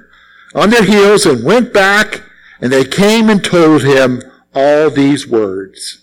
on 0.55 0.71
their 0.71 0.85
heels 0.85 1.27
and 1.27 1.45
went 1.45 1.73
back, 1.75 2.23
and 2.61 2.73
they 2.73 2.85
came 2.85 3.29
and 3.29 3.45
told 3.45 3.85
him 3.85 4.23
all 4.55 4.89
these 4.89 5.29
words. 5.29 6.01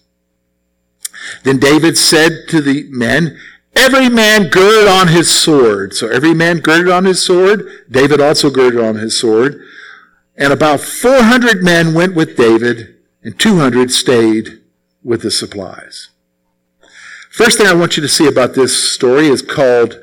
Then 1.43 1.57
David 1.57 1.97
said 1.97 2.43
to 2.49 2.61
the 2.61 2.85
men, 2.89 3.39
Every 3.75 4.09
man 4.09 4.49
girded 4.49 4.87
on 4.87 5.07
his 5.07 5.29
sword. 5.29 5.93
So 5.93 6.07
every 6.07 6.33
man 6.33 6.59
girded 6.59 6.91
on 6.91 7.05
his 7.05 7.25
sword. 7.25 7.67
David 7.89 8.21
also 8.21 8.49
girded 8.49 8.79
on 8.79 8.95
his 8.95 9.19
sword. 9.19 9.61
And 10.35 10.51
about 10.51 10.79
400 10.79 11.63
men 11.63 11.93
went 11.93 12.15
with 12.15 12.35
David, 12.35 12.95
and 13.23 13.37
200 13.37 13.91
stayed 13.91 14.61
with 15.03 15.21
the 15.21 15.31
supplies. 15.31 16.09
First 17.29 17.57
thing 17.57 17.67
I 17.67 17.73
want 17.73 17.97
you 17.97 18.01
to 18.01 18.09
see 18.09 18.27
about 18.27 18.53
this 18.53 18.75
story 18.93 19.27
is 19.27 19.41
called, 19.41 19.99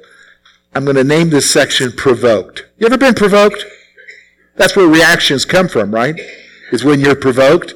I'm 0.74 0.84
going 0.84 0.96
to 0.96 1.04
name 1.04 1.30
this 1.30 1.50
section 1.50 1.92
provoked. 1.92 2.66
You 2.78 2.86
ever 2.86 2.98
been 2.98 3.14
provoked? 3.14 3.64
That's 4.56 4.76
where 4.76 4.86
reactions 4.86 5.44
come 5.44 5.68
from, 5.68 5.92
right? 5.92 6.20
Is 6.70 6.84
when 6.84 7.00
you're 7.00 7.16
provoked. 7.16 7.74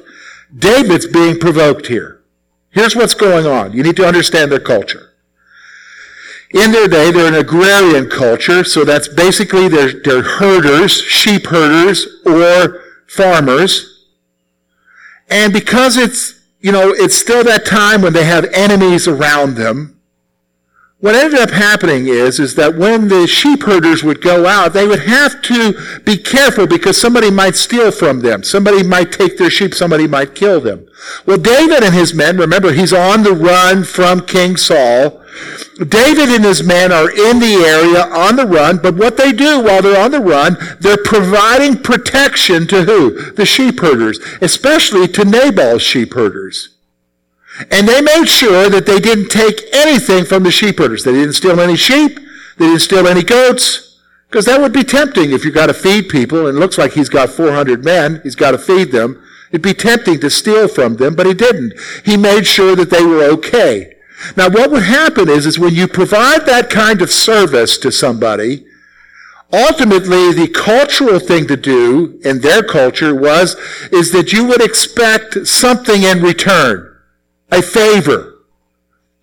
David's 0.57 1.07
being 1.07 1.39
provoked 1.39 1.87
here. 1.87 2.21
Here's 2.69 2.95
what's 2.95 3.13
going 3.13 3.45
on. 3.45 3.73
You 3.73 3.83
need 3.83 3.95
to 3.97 4.07
understand 4.07 4.51
their 4.51 4.59
culture. 4.59 5.13
In 6.55 6.71
their 6.71 6.87
day, 6.87 7.11
they're 7.11 7.27
an 7.27 7.35
agrarian 7.35 8.09
culture, 8.09 8.63
so 8.63 8.85
that's 8.85 9.09
basically 9.09 9.67
they're, 9.67 9.91
they're 9.91 10.23
herders, 10.23 11.01
sheep 11.01 11.47
herders, 11.47 12.07
or 12.25 12.81
farmers. 13.07 14.05
And 15.29 15.51
because 15.51 15.97
it's, 15.97 16.39
you 16.61 16.71
know, 16.71 16.91
it's 16.91 17.15
still 17.15 17.43
that 17.43 17.65
time 17.65 18.01
when 18.01 18.13
they 18.13 18.23
have 18.23 18.45
enemies 18.53 19.05
around 19.05 19.55
them, 19.55 19.99
what 20.99 21.13
ended 21.13 21.41
up 21.41 21.49
happening 21.49 22.07
is, 22.07 22.39
is 22.39 22.55
that 22.55 22.75
when 22.75 23.09
the 23.09 23.27
sheep 23.27 23.63
herders 23.63 24.01
would 24.01 24.21
go 24.21 24.45
out, 24.45 24.71
they 24.71 24.87
would 24.87 25.01
have 25.01 25.41
to 25.41 25.99
be 26.05 26.15
careful 26.15 26.67
because 26.67 26.99
somebody 26.99 27.29
might 27.29 27.57
steal 27.57 27.91
from 27.91 28.21
them. 28.21 28.43
Somebody 28.43 28.81
might 28.81 29.11
take 29.11 29.37
their 29.37 29.49
sheep. 29.49 29.75
Somebody 29.75 30.07
might 30.07 30.35
kill 30.35 30.61
them. 30.61 30.87
Well, 31.25 31.37
David 31.37 31.83
and 31.83 31.93
his 31.93 32.13
men, 32.13 32.37
remember, 32.37 32.71
he's 32.71 32.93
on 32.93 33.23
the 33.23 33.33
run 33.33 33.83
from 33.83 34.25
King 34.25 34.55
Saul. 34.55 35.21
David 35.77 36.29
and 36.29 36.45
his 36.45 36.63
men 36.63 36.91
are 36.91 37.09
in 37.09 37.39
the 37.39 37.63
area 37.65 38.05
on 38.07 38.35
the 38.35 38.45
run, 38.45 38.77
but 38.77 38.95
what 38.95 39.17
they 39.17 39.31
do 39.31 39.61
while 39.61 39.81
they're 39.81 40.01
on 40.01 40.11
the 40.11 40.19
run, 40.19 40.57
they're 40.79 40.97
providing 40.97 41.81
protection 41.81 42.67
to 42.67 42.83
who? 42.83 43.31
The 43.33 43.45
sheep 43.45 43.79
herders, 43.79 44.19
especially 44.41 45.07
to 45.09 45.25
Nabal's 45.25 45.81
sheep 45.81 46.13
herders. 46.13 46.75
And 47.71 47.87
they 47.87 48.01
made 48.01 48.25
sure 48.25 48.69
that 48.69 48.85
they 48.85 48.99
didn't 48.99 49.29
take 49.29 49.61
anything 49.73 50.25
from 50.25 50.43
the 50.43 50.51
sheep 50.51 50.77
herders. 50.77 51.03
They 51.03 51.13
didn't 51.13 51.33
steal 51.33 51.59
any 51.59 51.77
sheep. 51.77 52.19
They 52.57 52.67
didn't 52.67 52.81
steal 52.81 53.07
any 53.07 53.23
goats. 53.23 53.99
Because 54.29 54.45
that 54.45 54.59
would 54.59 54.73
be 54.73 54.83
tempting 54.83 55.31
if 55.31 55.45
you've 55.45 55.53
got 55.53 55.67
to 55.67 55.73
feed 55.73 56.09
people, 56.09 56.47
and 56.47 56.57
it 56.57 56.59
looks 56.59 56.77
like 56.77 56.93
he's 56.93 57.09
got 57.09 57.29
400 57.29 57.85
men. 57.85 58.19
He's 58.23 58.35
got 58.35 58.51
to 58.51 58.57
feed 58.57 58.91
them. 58.91 59.23
It'd 59.49 59.61
be 59.61 59.73
tempting 59.73 60.19
to 60.19 60.29
steal 60.29 60.67
from 60.67 60.97
them, 60.97 61.15
but 61.15 61.27
he 61.27 61.33
didn't. 61.33 61.73
He 62.03 62.17
made 62.17 62.45
sure 62.45 62.75
that 62.75 62.89
they 62.89 63.05
were 63.05 63.23
okay. 63.23 63.94
Now 64.35 64.49
what 64.49 64.71
would 64.71 64.83
happen 64.83 65.29
is, 65.29 65.45
is 65.45 65.59
when 65.59 65.75
you 65.75 65.87
provide 65.87 66.45
that 66.45 66.69
kind 66.69 67.01
of 67.01 67.11
service 67.11 67.77
to 67.79 67.91
somebody, 67.91 68.65
ultimately 69.51 70.33
the 70.33 70.47
cultural 70.47 71.19
thing 71.19 71.47
to 71.47 71.57
do 71.57 72.19
in 72.23 72.41
their 72.41 72.63
culture 72.63 73.13
was, 73.13 73.55
is 73.91 74.11
that 74.11 74.33
you 74.33 74.45
would 74.45 74.61
expect 74.61 75.47
something 75.47 76.03
in 76.03 76.21
return 76.21 76.91
a 77.51 77.61
favor, 77.61 78.39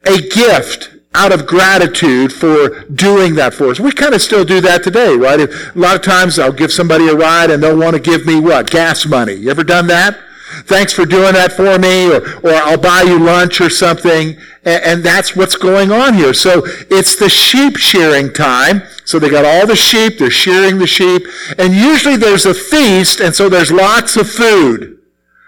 a 0.06 0.20
gift 0.20 0.90
out 1.14 1.32
of 1.32 1.46
gratitude 1.46 2.32
for 2.32 2.84
doing 2.84 3.34
that 3.34 3.52
for 3.52 3.68
us. 3.68 3.78
We 3.78 3.92
kind 3.92 4.14
of 4.14 4.22
still 4.22 4.44
do 4.44 4.60
that 4.62 4.82
today, 4.82 5.14
right? 5.14 5.40
A 5.40 5.72
lot 5.74 5.96
of 5.96 6.02
times 6.02 6.38
I'll 6.38 6.52
give 6.52 6.72
somebody 6.72 7.08
a 7.08 7.14
ride 7.14 7.50
and 7.50 7.62
they'll 7.62 7.76
want 7.78 7.94
to 7.94 8.00
give 8.00 8.24
me 8.24 8.40
what? 8.40 8.70
Gas 8.70 9.04
money. 9.04 9.34
You 9.34 9.50
ever 9.50 9.64
done 9.64 9.88
that? 9.88 10.18
Thanks 10.64 10.92
for 10.92 11.04
doing 11.06 11.34
that 11.34 11.52
for 11.52 11.78
me, 11.78 12.10
or, 12.10 12.38
or 12.40 12.54
I'll 12.54 12.78
buy 12.78 13.02
you 13.02 13.18
lunch 13.18 13.60
or 13.60 13.70
something. 13.70 14.36
And, 14.64 14.84
and 14.84 15.02
that's 15.04 15.34
what's 15.34 15.56
going 15.56 15.90
on 15.90 16.14
here. 16.14 16.34
So 16.34 16.62
it's 16.90 17.16
the 17.16 17.28
sheep 17.28 17.76
shearing 17.76 18.32
time. 18.32 18.82
So 19.04 19.18
they 19.18 19.28
got 19.28 19.44
all 19.44 19.66
the 19.66 19.76
sheep, 19.76 20.18
they're 20.18 20.30
shearing 20.30 20.78
the 20.78 20.86
sheep, 20.86 21.22
and 21.58 21.74
usually 21.74 22.16
there's 22.16 22.46
a 22.46 22.54
feast, 22.54 23.20
and 23.20 23.34
so 23.34 23.48
there's 23.48 23.72
lots 23.72 24.16
of 24.16 24.30
food. 24.30 25.00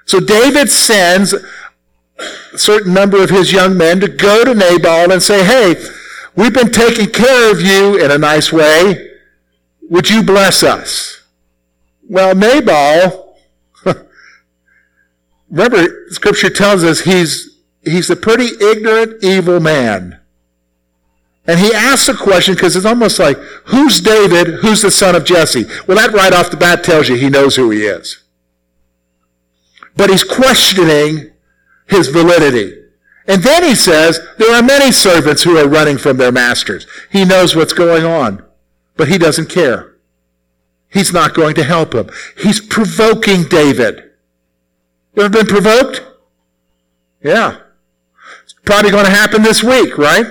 So 0.07 0.21
David 0.21 0.71
sends 0.71 1.33
a 1.33 2.59
certain 2.59 2.93
number 2.93 3.23
of 3.23 3.31
his 3.31 3.53
young 3.53 3.77
men 3.77 4.01
to 4.01 4.09
go 4.09 4.45
to 4.45 4.55
Nabal 4.55 5.13
and 5.13 5.23
say, 5.23 5.45
hey, 5.45 5.77
we've 6.37 6.53
been 6.53 6.73
taking 6.73 7.07
care 7.07 7.51
of 7.51 7.61
you 7.61 7.97
in 8.05 8.11
a 8.11 8.19
nice 8.19 8.53
way. 8.53 9.13
Would 9.89 10.11
you 10.11 10.23
bless 10.23 10.63
us? 10.63 11.23
Well, 12.09 12.35
Nabal, 12.35 13.24
remember, 15.51 16.07
scripture 16.11 16.51
tells 16.51 16.85
us 16.85 17.01
he's, 17.01 17.61
he's 17.83 18.11
a 18.11 18.17
pretty 18.17 18.49
ignorant, 18.65 19.23
evil 19.23 19.61
man. 19.61 20.21
And 21.47 21.61
he 21.61 21.75
asks 21.75 22.09
a 22.09 22.15
question 22.15 22.55
because 22.55 22.75
it's 22.75 22.87
almost 22.87 23.19
like, 23.19 23.37
who's 23.67 24.01
David? 24.01 24.61
Who's 24.61 24.83
the 24.83 24.91
son 24.91 25.15
of 25.15 25.25
Jesse? 25.25 25.67
Well, 25.87 25.99
that 25.99 26.13
right 26.13 26.33
off 26.33 26.51
the 26.51 26.57
bat 26.57 26.83
tells 26.85 27.09
you 27.09 27.17
he 27.17 27.29
knows 27.29 27.57
who 27.57 27.71
he 27.71 27.85
is. 27.85 28.23
But 29.97 30.11
he's 30.11 30.25
questioning 30.25 31.33
his 31.87 32.09
validity. 32.09 32.83
And 33.27 33.43
then 33.43 33.63
he 33.63 33.75
says, 33.75 34.21
there 34.39 34.55
are 34.55 34.63
many 34.63 34.91
servants 34.91 35.43
who 35.43 35.57
are 35.57 35.69
running 35.69 35.99
from 35.99 36.17
their 36.17 36.33
masters. 36.33 36.87
He 37.11 37.25
knows 37.25 37.55
what's 37.55 37.73
going 37.73 38.05
on, 38.05 38.45
but 38.97 39.09
he 39.09 39.19
doesn't 39.19 39.49
care. 39.49 39.97
He's 40.91 41.13
not 41.13 41.35
going 41.35 41.55
to 41.57 41.65
help 41.65 41.95
him. 41.95 42.09
He's 42.39 42.61
provoking 42.61 43.45
David. 43.45 44.13
You 45.15 45.23
ever 45.23 45.29
been 45.31 45.47
provoked? 45.47 46.03
Yeah. 47.23 47.59
It's 48.43 48.53
probably 48.65 48.91
going 48.91 49.05
to 49.05 49.11
happen 49.11 49.43
this 49.43 49.63
week, 49.63 49.97
right? 49.97 50.27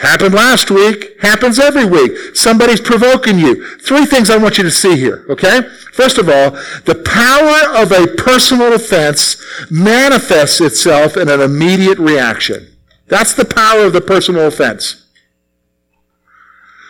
Happened 0.00 0.34
last 0.34 0.70
week, 0.70 1.20
happens 1.20 1.58
every 1.58 1.84
week. 1.84 2.36
Somebody's 2.36 2.80
provoking 2.80 3.38
you. 3.38 3.78
Three 3.78 4.06
things 4.06 4.30
I 4.30 4.36
want 4.36 4.56
you 4.56 4.64
to 4.64 4.70
see 4.70 4.96
here, 4.96 5.26
okay? 5.28 5.62
First 5.92 6.18
of 6.18 6.28
all, 6.28 6.52
the 6.84 6.94
power 7.04 7.82
of 7.82 7.90
a 7.90 8.06
personal 8.14 8.72
offense 8.72 9.42
manifests 9.70 10.60
itself 10.60 11.16
in 11.16 11.28
an 11.28 11.40
immediate 11.40 11.98
reaction. 11.98 12.68
That's 13.08 13.34
the 13.34 13.44
power 13.44 13.86
of 13.86 13.92
the 13.92 14.00
personal 14.00 14.46
offense. 14.46 15.04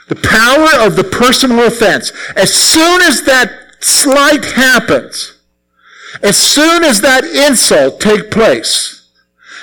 The 0.09 0.17
power 0.17 0.87
of 0.87 0.97
the 0.97 1.05
personal 1.05 1.67
offense. 1.67 2.13
As 2.37 2.53
soon 2.53 3.01
as 3.03 3.23
that 3.23 3.77
slight 3.81 4.45
happens, 4.45 5.38
as 6.23 6.37
soon 6.37 6.85
as 6.85 7.01
that 7.01 7.25
insult 7.25 8.01
takes 8.01 8.29
place, 8.29 8.99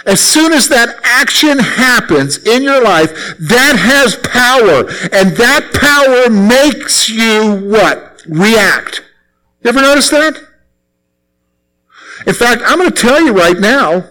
as 0.06 0.20
soon 0.20 0.54
as 0.54 0.70
that 0.70 1.00
action 1.04 1.58
happens 1.58 2.38
in 2.46 2.62
your 2.62 2.82
life, 2.84 3.12
that 3.40 3.76
has 3.78 4.16
power. 4.18 4.88
And 5.12 5.36
that 5.38 5.72
power 5.74 6.30
makes 6.30 7.10
you 7.10 7.56
what? 7.70 8.22
React. 8.28 9.04
You 9.64 9.70
ever 9.70 9.82
notice 9.82 10.10
that? 10.10 10.38
In 12.28 12.34
fact, 12.34 12.62
I'm 12.66 12.78
going 12.78 12.92
to 12.92 12.96
tell 12.96 13.22
you 13.22 13.34
right 13.34 13.58
now, 13.58 14.10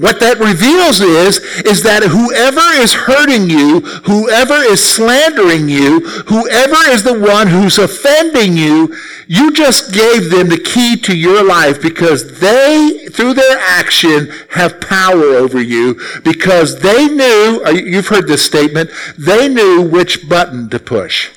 what 0.00 0.18
that 0.20 0.38
reveals 0.38 1.02
is, 1.02 1.38
is 1.66 1.82
that 1.82 2.02
whoever 2.02 2.80
is 2.80 2.94
hurting 2.94 3.50
you, 3.50 3.80
whoever 4.08 4.54
is 4.54 4.82
slandering 4.82 5.68
you, 5.68 6.00
whoever 6.26 6.90
is 6.90 7.02
the 7.02 7.18
one 7.18 7.48
who's 7.48 7.78
offending 7.78 8.56
you, 8.56 8.96
you 9.26 9.52
just 9.52 9.92
gave 9.92 10.30
them 10.30 10.48
the 10.48 10.58
key 10.58 10.96
to 10.96 11.14
your 11.14 11.44
life 11.44 11.82
because 11.82 12.40
they, 12.40 13.08
through 13.12 13.34
their 13.34 13.58
action, 13.58 14.32
have 14.50 14.80
power 14.80 15.36
over 15.36 15.60
you 15.60 16.00
because 16.24 16.80
they 16.80 17.06
knew, 17.06 17.62
uh, 17.66 17.70
you've 17.70 18.08
heard 18.08 18.26
this 18.26 18.44
statement, 18.44 18.88
they 19.18 19.48
knew 19.48 19.82
which 19.82 20.26
button 20.28 20.70
to 20.70 20.78
push. 20.78 21.30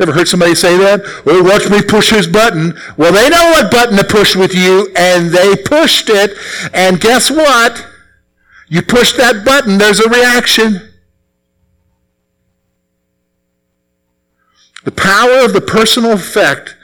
Ever 0.00 0.12
heard 0.12 0.28
somebody 0.28 0.54
say 0.54 0.78
that? 0.78 1.02
Well, 1.26 1.44
watch 1.44 1.68
me 1.68 1.82
push 1.82 2.08
his 2.08 2.26
button. 2.26 2.72
Well, 2.96 3.12
they 3.12 3.28
know 3.28 3.50
what 3.50 3.70
button 3.70 3.98
to 3.98 4.04
push 4.04 4.34
with 4.34 4.54
you, 4.54 4.90
and 4.96 5.30
they 5.30 5.54
pushed 5.56 6.08
it. 6.08 6.38
And 6.72 6.98
guess 6.98 7.30
what? 7.30 7.86
You 8.68 8.80
push 8.80 9.12
that 9.14 9.44
button, 9.44 9.76
there's 9.76 10.00
a 10.00 10.08
reaction. 10.08 10.88
The 14.84 14.92
power 14.92 15.44
of 15.44 15.52
the 15.52 15.60
personal 15.60 16.12
effect, 16.12 16.76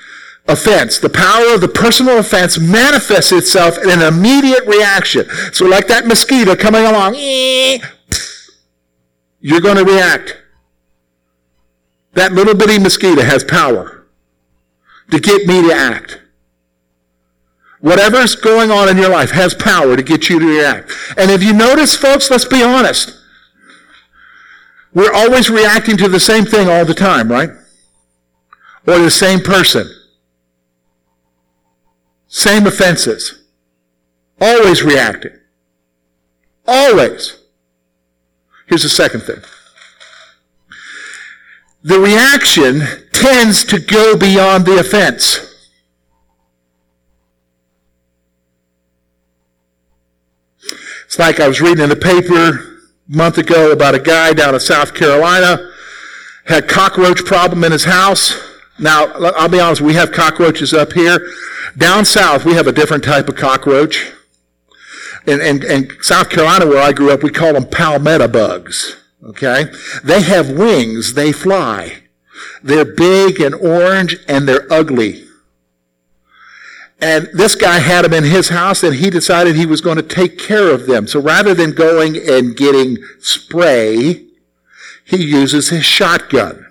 offense, 0.46 0.98
the 0.98 1.08
power 1.08 1.54
of 1.54 1.62
the 1.62 1.68
personal 1.68 2.18
offense 2.18 2.58
manifests 2.58 3.32
itself 3.32 3.78
in 3.78 3.88
an 3.88 4.02
immediate 4.02 4.66
reaction. 4.66 5.26
So 5.54 5.64
like 5.64 5.86
that 5.86 6.06
mosquito 6.06 6.54
coming 6.54 6.84
along, 6.84 7.14
you're 9.40 9.62
going 9.62 9.78
to 9.78 9.84
react. 9.84 10.36
That 12.16 12.32
little 12.32 12.54
bitty 12.54 12.78
mosquito 12.78 13.22
has 13.22 13.44
power 13.44 14.06
to 15.10 15.20
get 15.20 15.46
me 15.46 15.68
to 15.68 15.72
act. 15.72 16.22
Whatever's 17.80 18.34
going 18.34 18.70
on 18.70 18.88
in 18.88 18.96
your 18.96 19.10
life 19.10 19.30
has 19.30 19.52
power 19.52 19.96
to 19.96 20.02
get 20.02 20.30
you 20.30 20.40
to 20.40 20.46
react. 20.46 20.90
And 21.18 21.30
if 21.30 21.42
you 21.42 21.52
notice, 21.52 21.94
folks, 21.94 22.30
let's 22.30 22.46
be 22.46 22.62
honest. 22.62 23.12
We're 24.94 25.12
always 25.12 25.50
reacting 25.50 25.98
to 25.98 26.08
the 26.08 26.18
same 26.18 26.46
thing 26.46 26.70
all 26.70 26.86
the 26.86 26.94
time, 26.94 27.30
right? 27.30 27.50
Or 28.86 28.98
the 28.98 29.10
same 29.10 29.40
person. 29.40 29.86
Same 32.28 32.66
offenses. 32.66 33.44
Always 34.40 34.82
reacting. 34.82 35.36
Always. 36.66 37.38
Here's 38.66 38.84
the 38.84 38.88
second 38.88 39.20
thing 39.20 39.42
the 41.86 42.00
reaction 42.00 42.82
tends 43.12 43.62
to 43.62 43.78
go 43.78 44.16
beyond 44.16 44.66
the 44.66 44.76
offense. 44.76 45.38
It's 51.04 51.16
like 51.16 51.38
I 51.38 51.46
was 51.46 51.60
reading 51.60 51.84
in 51.84 51.88
the 51.88 51.94
paper 51.94 52.48
a 52.48 53.16
month 53.16 53.38
ago 53.38 53.70
about 53.70 53.94
a 53.94 54.00
guy 54.00 54.32
down 54.32 54.52
in 54.54 54.58
South 54.58 54.94
Carolina 54.94 55.70
had 56.46 56.66
cockroach 56.66 57.24
problem 57.24 57.62
in 57.62 57.70
his 57.70 57.84
house. 57.84 58.34
Now, 58.80 59.06
I'll 59.36 59.48
be 59.48 59.60
honest, 59.60 59.80
we 59.80 59.94
have 59.94 60.10
cockroaches 60.10 60.74
up 60.74 60.92
here. 60.92 61.20
Down 61.78 62.04
south, 62.04 62.44
we 62.44 62.54
have 62.54 62.66
a 62.66 62.72
different 62.72 63.04
type 63.04 63.28
of 63.28 63.36
cockroach. 63.36 64.12
In, 65.28 65.40
in, 65.40 65.64
in 65.64 65.90
South 66.02 66.30
Carolina, 66.30 66.66
where 66.66 66.82
I 66.82 66.92
grew 66.92 67.12
up, 67.12 67.22
we 67.22 67.30
call 67.30 67.52
them 67.52 67.66
palmetto 67.66 68.26
bugs. 68.26 69.05
Okay? 69.24 69.66
They 70.04 70.22
have 70.22 70.50
wings, 70.50 71.14
they 71.14 71.32
fly. 71.32 72.02
They're 72.62 72.84
big 72.84 73.40
and 73.40 73.54
orange 73.54 74.16
and 74.28 74.48
they're 74.48 74.70
ugly. 74.72 75.24
And 77.00 77.28
this 77.34 77.54
guy 77.54 77.78
had 77.78 78.04
them 78.04 78.14
in 78.14 78.24
his 78.24 78.48
house 78.48 78.82
and 78.82 78.96
he 78.96 79.10
decided 79.10 79.54
he 79.54 79.66
was 79.66 79.80
going 79.80 79.96
to 79.96 80.02
take 80.02 80.38
care 80.38 80.70
of 80.72 80.86
them. 80.86 81.06
So 81.06 81.20
rather 81.20 81.54
than 81.54 81.72
going 81.72 82.16
and 82.16 82.56
getting 82.56 82.96
spray, 83.20 84.26
he 85.04 85.24
uses 85.24 85.68
his 85.68 85.84
shotgun. 85.84 86.66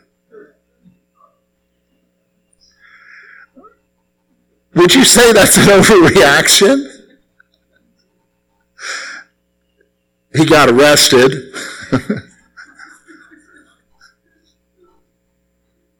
Would 4.74 4.93
you 4.93 5.06
say 5.06 5.32
that's 5.32 5.58
an 5.58 5.63
overreaction? 5.67 6.91
He 10.36 10.46
got 10.46 10.69
arrested. 10.69 11.54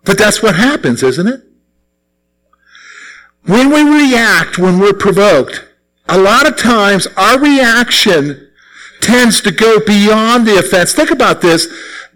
But 0.06 0.18
that's 0.18 0.42
what 0.42 0.56
happens, 0.56 1.04
isn't 1.04 1.28
it? 1.28 1.42
When 3.46 3.70
we 3.70 3.82
react, 3.84 4.58
when 4.58 4.80
we're 4.80 4.94
provoked, 4.94 5.66
a 6.08 6.18
lot 6.18 6.48
of 6.48 6.58
times 6.58 7.08
our 7.18 7.40
reaction 7.40 8.50
tends 9.02 9.42
to 9.42 9.52
go 9.52 9.80
beyond 9.80 10.48
the 10.48 10.58
offense. 10.58 10.94
Think 10.94 11.12
about 11.12 11.42
this. 11.42 11.68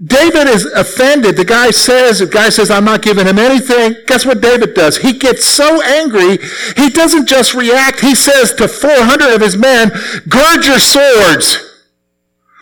David 0.04 0.48
is 0.48 0.66
offended. 0.66 1.36
The 1.36 1.46
guy 1.46 1.72
says, 1.72 2.20
the 2.20 2.26
guy 2.26 2.50
says, 2.50 2.72
I'm 2.72 2.86
not 2.86 3.02
giving 3.02 3.28
him 3.28 3.38
anything. 3.38 3.96
Guess 4.08 4.26
what 4.26 4.42
David 4.42 4.74
does? 4.74 4.98
He 4.98 5.14
gets 5.14 5.46
so 5.46 5.82
angry, 5.84 6.38
he 6.78 6.90
doesn't 6.90 7.28
just 7.28 7.54
react. 7.54 8.00
He 8.00 8.16
says 8.16 8.54
to 8.54 8.68
400 8.68 9.36
of 9.36 9.42
his 9.42 9.58
men, 9.58 9.90
gird 10.30 10.66
your 10.66 10.80
swords. 10.80 11.58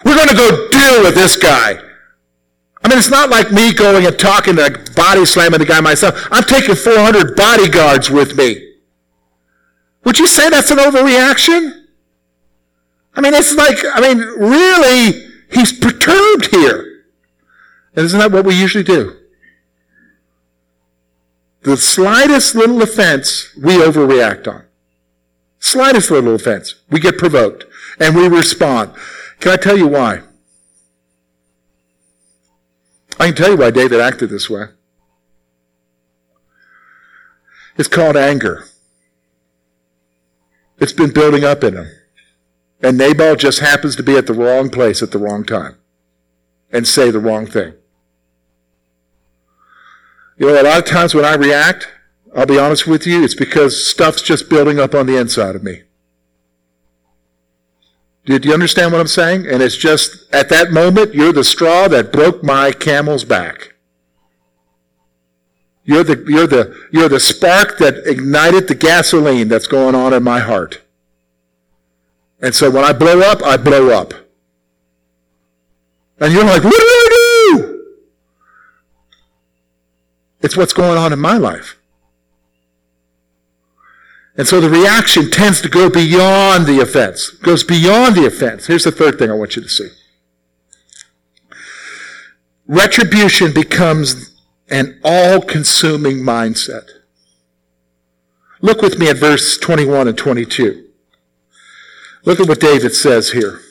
We're 0.04 0.16
going 0.16 0.30
to 0.30 0.36
go 0.36 0.70
deal 0.70 1.04
with 1.04 1.16
this 1.16 1.36
guy. 1.36 1.87
I 2.88 2.90
mean, 2.90 3.00
it's 3.00 3.10
not 3.10 3.30
like 3.30 3.52
me 3.52 3.74
going 3.74 4.06
and 4.06 4.18
talking 4.18 4.56
to 4.56 4.94
body 4.96 5.26
slamming 5.26 5.60
the 5.60 5.66
guy 5.66 5.82
myself. 5.82 6.26
I'm 6.32 6.46
taking 6.46 6.74
400 6.74 7.36
bodyguards 7.36 8.10
with 8.10 8.38
me. 8.38 8.76
Would 10.06 10.18
you 10.18 10.26
say 10.26 10.50
that's 10.50 10.72
an 10.72 10.78
overreaction? 10.78 11.84
I 13.14 13.20
mean, 13.20 13.34
it's 13.34 13.54
like, 13.56 13.80
I 13.94 14.00
mean, 14.00 14.20
really, 14.20 15.22
he's 15.52 15.78
perturbed 15.78 16.46
here. 16.46 17.04
And 17.94 18.06
isn't 18.06 18.18
that 18.18 18.32
what 18.32 18.46
we 18.46 18.56
usually 18.56 18.86
do? 18.86 19.18
The 21.64 21.76
slightest 21.76 22.56
little 22.56 22.82
offense, 22.82 23.54
we 23.62 23.74
overreact 23.80 24.48
on. 24.48 24.64
Slightest 25.60 26.10
little 26.10 26.36
offense, 26.36 26.76
we 26.90 27.02
get 27.02 27.18
provoked 27.18 27.66
and 28.00 28.16
we 28.16 28.30
respond. 28.30 28.94
Can 29.42 29.52
I 29.52 29.58
tell 29.58 29.78
you 29.78 29.88
why? 29.88 30.22
I 33.20 33.28
can 33.28 33.36
tell 33.36 33.52
you 33.52 33.58
why 33.58 33.72
David 33.72 34.00
acted 34.00 34.30
this 34.30 34.50
way. 34.50 34.66
It's 37.78 37.88
called 37.88 38.18
anger. 38.18 38.66
It's 40.80 40.94
been 40.94 41.12
building 41.12 41.44
up 41.44 41.64
in 41.64 41.76
him. 41.76 41.88
And 42.82 42.98
Nabal 42.98 43.36
just 43.36 43.60
happens 43.60 43.96
to 43.96 44.04
be 44.04 44.16
at 44.16 44.28
the 44.28 44.34
wrong 44.34 44.70
place 44.70 45.02
at 45.02 45.12
the 45.12 45.18
wrong 45.18 45.44
time 45.44 45.78
and 46.72 46.88
say 46.88 47.10
the 47.10 47.20
wrong 47.20 47.48
thing. 47.48 47.74
You 50.38 50.48
know, 50.48 50.62
a 50.62 50.64
lot 50.64 50.78
of 50.78 50.86
times 50.86 51.16
when 51.16 51.26
I 51.26 51.34
react, 51.34 51.88
I'll 52.36 52.46
be 52.46 52.60
honest 52.60 52.86
with 52.86 53.08
you, 53.08 53.24
it's 53.24 53.34
because 53.34 53.88
stuff's 53.88 54.22
just 54.22 54.50
building 54.50 54.80
up 54.80 54.94
on 54.94 55.08
the 55.08 55.18
inside 55.18 55.56
of 55.56 55.64
me. 55.64 55.82
Do 58.28 58.38
you 58.44 58.54
understand 58.54 58.92
what 58.92 59.00
I'm 59.00 59.08
saying? 59.08 59.48
And 59.48 59.64
it's 59.64 59.78
just 59.78 60.32
at 60.34 60.50
that 60.50 60.72
moment, 60.72 61.16
you're 61.16 61.32
the 61.32 61.46
straw 61.46 61.88
that 61.88 62.12
broke 62.12 62.44
my 62.44 62.74
camel's 62.74 63.24
back. 63.24 63.76
You're 65.86 66.04
the, 66.04 66.26
you're 66.28 66.48
the, 66.48 66.76
you're 66.92 67.08
the 67.08 67.22
spark 67.22 67.78
that 67.78 68.06
ignited 68.06 68.68
the 68.68 68.76
gasoline 68.76 69.48
that's 69.48 69.68
going 69.68 69.96
on 69.96 70.12
in 70.12 70.24
my 70.24 70.40
heart. 70.40 70.82
And 72.42 72.54
so 72.54 72.70
when 72.70 72.84
I 72.84 72.92
blow 72.92 73.22
up, 73.22 73.42
I 73.44 73.56
blow 73.56 73.98
up. 73.98 74.14
And 76.20 76.34
you're 76.34 76.44
like, 76.44 76.66
what 76.66 76.74
did 76.74 76.82
I 76.82 77.08
do? 77.54 77.84
It's 80.42 80.58
what's 80.58 80.74
going 80.74 80.98
on 80.98 81.14
in 81.14 81.20
my 81.20 81.38
life. 81.38 81.77
And 84.38 84.48
so 84.48 84.62
the 84.62 84.70
reaction 84.70 85.32
tends 85.32 85.62
to 85.62 85.70
go 85.70 85.90
beyond 85.90 86.68
the 86.68 86.80
offense, 86.80 87.32
goes 87.32 87.64
beyond 87.64 88.16
the 88.16 88.28
offense. 88.28 88.68
Here's 88.68 88.84
the 88.84 88.92
third 88.92 89.18
thing 89.18 89.32
I 89.32 89.34
want 89.34 89.56
you 89.56 89.64
to 89.64 89.70
see. 89.70 89.90
Retribution 92.68 93.52
becomes 93.54 94.36
an 94.70 95.00
all-consuming 95.04 96.18
mindset. 96.18 96.88
Look 98.62 98.82
with 98.82 99.00
me 99.00 99.10
at 99.10 99.18
verse 99.18 99.58
21 99.58 100.08
and 100.08 100.18
22. 100.18 100.86
Look 102.26 102.40
at 102.40 102.48
what 102.48 102.60
David 102.60 102.94
says 102.94 103.32
here. 103.32 103.62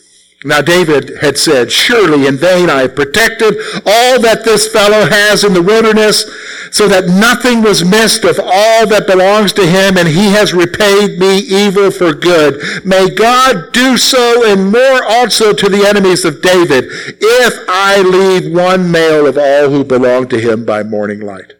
Now 0.44 0.60
David 0.60 1.18
had 1.20 1.38
said, 1.38 1.72
Surely 1.72 2.26
in 2.26 2.36
vain 2.36 2.68
I 2.68 2.82
have 2.82 2.94
protected 2.94 3.56
all 3.86 4.20
that 4.20 4.42
this 4.44 4.68
fellow 4.68 5.06
has 5.08 5.44
in 5.44 5.54
the 5.54 5.62
wilderness, 5.62 6.24
so 6.70 6.88
that 6.88 7.06
nothing 7.06 7.62
was 7.62 7.84
missed 7.84 8.24
of 8.24 8.38
all 8.38 8.86
that 8.86 9.06
belongs 9.06 9.52
to 9.54 9.66
him, 9.66 9.96
and 9.96 10.06
he 10.06 10.30
has 10.32 10.52
repaid 10.52 11.18
me 11.18 11.38
evil 11.38 11.90
for 11.90 12.12
good. 12.12 12.60
May 12.84 13.08
God 13.08 13.72
do 13.72 13.96
so 13.96 14.44
and 14.46 14.70
more 14.70 15.02
also 15.04 15.52
to 15.52 15.68
the 15.68 15.86
enemies 15.86 16.24
of 16.24 16.42
David, 16.42 16.84
if 16.88 17.54
I 17.68 18.02
leave 18.02 18.54
one 18.54 18.90
male 18.90 19.26
of 19.26 19.38
all 19.38 19.70
who 19.70 19.84
belong 19.84 20.28
to 20.28 20.38
him 20.38 20.66
by 20.66 20.82
morning 20.82 21.20
light. 21.20 21.54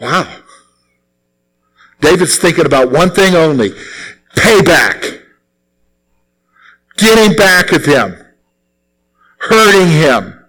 Wow. 0.00 0.36
David's 2.00 2.38
thinking 2.38 2.66
about 2.66 2.90
one 2.90 3.10
thing 3.10 3.34
only 3.34 3.70
payback, 4.34 5.19
getting 7.00 7.36
back 7.36 7.72
at 7.72 7.84
him, 7.84 8.16
hurting 9.38 9.88
him. 9.88 10.44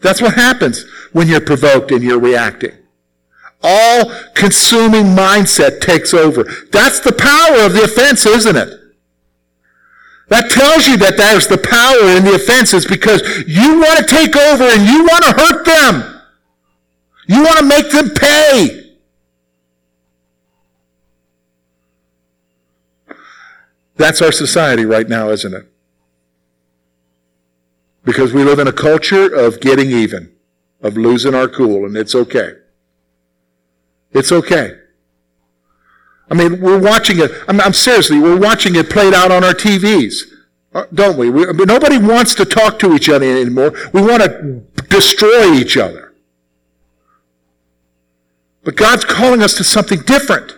That's 0.00 0.22
what 0.22 0.34
happens 0.34 0.84
when 1.12 1.28
you're 1.28 1.40
provoked 1.40 1.92
and 1.92 2.02
you're 2.02 2.18
reacting. 2.18 2.72
All 3.62 4.10
consuming 4.34 5.14
mindset 5.14 5.80
takes 5.80 6.14
over. 6.14 6.44
That's 6.72 7.00
the 7.00 7.12
power 7.12 7.66
of 7.66 7.74
the 7.74 7.84
offense, 7.84 8.24
isn't 8.24 8.56
it? 8.56 8.80
That 10.28 10.50
tells 10.50 10.86
you 10.86 10.96
that 10.98 11.16
there's 11.16 11.48
the 11.48 11.58
power 11.58 12.16
in 12.16 12.24
the 12.24 12.36
offenses 12.36 12.86
because 12.86 13.20
you 13.46 13.80
want 13.80 13.98
to 13.98 14.06
take 14.06 14.34
over 14.36 14.64
and 14.64 14.86
you 14.86 15.02
want 15.04 15.24
to 15.24 15.32
hurt 15.32 15.64
them. 15.66 16.22
You 17.26 17.42
want 17.42 17.58
to 17.58 17.64
make 17.64 17.90
them 17.90 18.10
pay. 18.10 18.79
That's 24.00 24.22
our 24.22 24.32
society 24.32 24.86
right 24.86 25.06
now, 25.06 25.28
isn't 25.28 25.52
it? 25.52 25.66
Because 28.02 28.32
we 28.32 28.42
live 28.44 28.58
in 28.58 28.66
a 28.66 28.72
culture 28.72 29.26
of 29.26 29.60
getting 29.60 29.90
even, 29.90 30.32
of 30.80 30.96
losing 30.96 31.34
our 31.34 31.46
cool, 31.46 31.84
and 31.84 31.94
it's 31.98 32.14
okay. 32.14 32.54
It's 34.12 34.32
okay. 34.32 34.78
I 36.30 36.34
mean, 36.34 36.62
we're 36.62 36.80
watching 36.80 37.18
it. 37.18 37.30
I'm, 37.46 37.60
I'm 37.60 37.74
seriously, 37.74 38.18
we're 38.18 38.38
watching 38.38 38.74
it 38.74 38.88
played 38.88 39.12
out 39.12 39.30
on 39.30 39.44
our 39.44 39.52
TVs, 39.52 40.22
uh, 40.72 40.84
don't 40.94 41.18
we? 41.18 41.28
we? 41.28 41.44
Nobody 41.52 41.98
wants 41.98 42.34
to 42.36 42.46
talk 42.46 42.78
to 42.78 42.94
each 42.94 43.10
other 43.10 43.26
anymore. 43.26 43.74
We 43.92 44.00
want 44.00 44.22
to 44.22 44.62
destroy 44.88 45.52
each 45.52 45.76
other. 45.76 46.14
But 48.64 48.76
God's 48.76 49.04
calling 49.04 49.42
us 49.42 49.52
to 49.58 49.64
something 49.64 50.00
different. 50.00 50.56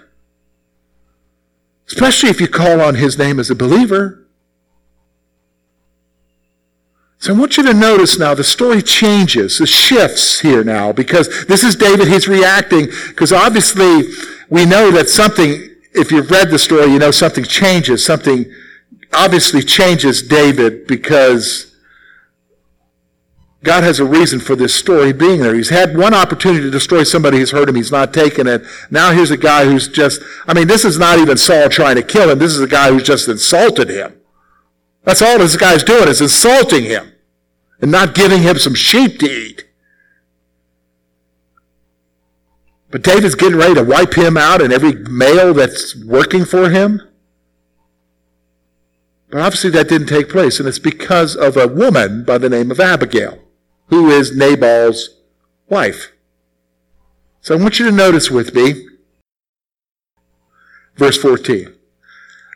Especially 1.93 2.31
if 2.31 2.41
you 2.41 2.49
call 2.49 2.81
on 2.81 2.95
His 2.95 3.19
name 3.19 3.39
as 3.39 3.51
a 3.51 3.55
believer. 3.55 4.27
So 7.19 7.35
I 7.35 7.39
want 7.39 7.59
you 7.59 7.63
to 7.65 7.75
notice 7.75 8.19
now 8.19 8.35
the 8.35 8.43
story 8.43 8.81
changes, 8.81 9.61
it 9.61 9.69
shifts 9.69 10.41
here 10.41 10.65
now, 10.65 10.91
because 10.91 11.45
this 11.47 11.63
is 11.63 11.77
David, 11.77 12.09
he's 12.09 12.27
reacting, 12.27 12.87
because 13.09 13.31
obviously 13.31 14.05
we 14.49 14.65
know 14.65 14.91
that 14.91 15.09
something, 15.09 15.69
if 15.93 16.11
you've 16.11 16.31
read 16.31 16.51
the 16.51 16.59
story, 16.59 16.91
you 16.91 16.99
know 16.99 17.11
something 17.11 17.45
changes, 17.45 18.05
something 18.05 18.51
obviously 19.13 19.63
changes 19.63 20.23
David 20.23 20.87
because 20.87 21.72
God 23.63 23.85
has 23.85 24.01
a 24.01 24.05
reason 24.05 24.41
for 24.41 24.57
this 24.57 24.75
story 24.75 25.13
being 25.13 25.41
there. 25.41 25.55
He's 25.55 25.69
had 25.69 25.97
one 25.97 26.15
opportunity 26.15 26.63
to 26.65 26.71
destroy 26.71 27.05
somebody 27.05 27.39
who's 27.39 27.53
hurt 27.53 27.69
him. 27.69 27.77
He's 27.77 27.93
not 27.93 28.13
taken 28.13 28.49
it. 28.49 28.63
Now 28.91 29.13
here's 29.13 29.31
a 29.31 29.37
guy 29.37 29.65
who's 29.67 29.87
just, 29.87 30.21
I 30.49 30.55
mean, 30.55 30.67
this 30.67 30.85
is 30.85 30.99
not 30.99 31.19
even 31.19 31.37
Saul 31.37 31.69
trying 31.69 31.97
to 31.97 32.03
kill 32.03 32.31
him. 32.31 32.41
This 32.41 32.53
is 32.53 32.61
a 32.61 32.67
guy 32.67 32.91
who's 32.91 33.05
just 33.05 33.29
insulted 33.29 33.89
him. 33.89 34.15
That's 35.05 35.23
all 35.23 35.39
this 35.39 35.57
guy's 35.57 35.85
doing 35.85 36.09
is 36.09 36.21
insulting 36.21 36.85
him 36.85 37.13
and 37.81 37.91
not 37.91 38.15
giving 38.15 38.43
him 38.43 38.59
some 38.59 38.75
sheep 38.75 39.19
to 39.21 39.31
eat. 39.31 39.65
But 42.91 43.03
David's 43.03 43.35
getting 43.35 43.59
ready 43.59 43.75
to 43.75 43.83
wipe 43.85 44.15
him 44.15 44.37
out 44.37 44.61
and 44.61 44.73
every 44.73 44.93
male 44.93 45.55
that's 45.55 45.97
working 46.05 46.45
for 46.45 46.69
him. 46.71 47.01
But 49.31 49.41
obviously 49.41 49.71
that 49.71 49.89
didn't 49.89 50.09
take 50.09 50.29
place, 50.29 50.61
and 50.61 50.69
it's 50.69 50.79
because 50.79 51.35
of 51.35 51.57
a 51.57 51.67
woman 51.67 52.23
by 52.23 52.37
the 52.37 52.51
name 52.51 52.71
of 52.71 52.79
Abigail, 52.79 53.42
who 53.93 54.09
is 54.09 54.35
Nabal's 54.35 55.21
wife. 55.69 56.13
So 57.43 57.55
I 57.55 57.63
want 57.63 57.79
you 57.79 57.85
to 57.85 57.93
notice 57.93 58.31
with 58.31 58.55
me 58.55 58.87
verse 60.97 61.19
14. 61.19 61.75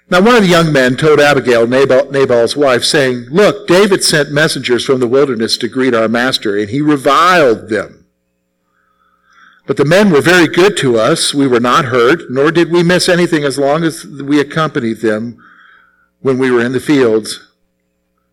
Now 0.09 0.23
one 0.23 0.37
of 0.37 0.43
the 0.45 0.49
young 0.49 0.73
men 0.73 0.97
told 0.97 1.21
Abigail, 1.21 1.67
Nabal, 1.67 2.11
Nabal's 2.11 2.57
wife, 2.57 2.85
saying, 2.85 3.27
Look, 3.31 3.69
David 3.69 4.03
sent 4.03 4.33
messengers 4.33 4.87
from 4.87 4.99
the 4.99 5.07
wilderness 5.07 5.59
to 5.59 5.69
greet 5.69 5.93
our 5.93 6.09
master, 6.09 6.57
and 6.57 6.71
he 6.71 6.81
reviled 6.81 7.69
them. 7.69 8.07
But 9.67 9.77
the 9.77 9.85
men 9.85 10.09
were 10.09 10.23
very 10.23 10.49
good 10.49 10.79
to 10.79 10.99
us. 10.99 11.35
We 11.35 11.47
were 11.47 11.61
not 11.61 11.87
hurt, 11.87 12.31
nor 12.31 12.51
did 12.51 12.73
we 12.73 12.83
miss 12.83 13.11
anything 13.11 13.45
as 13.45 13.59
long 13.59 13.85
as 13.85 14.07
we 14.07 14.41
accompanied 14.41 15.03
them 15.03 15.37
when 16.21 16.39
we 16.39 16.51
were 16.51 16.65
in 16.65 16.73
the 16.73 16.81
fields. 16.81 17.53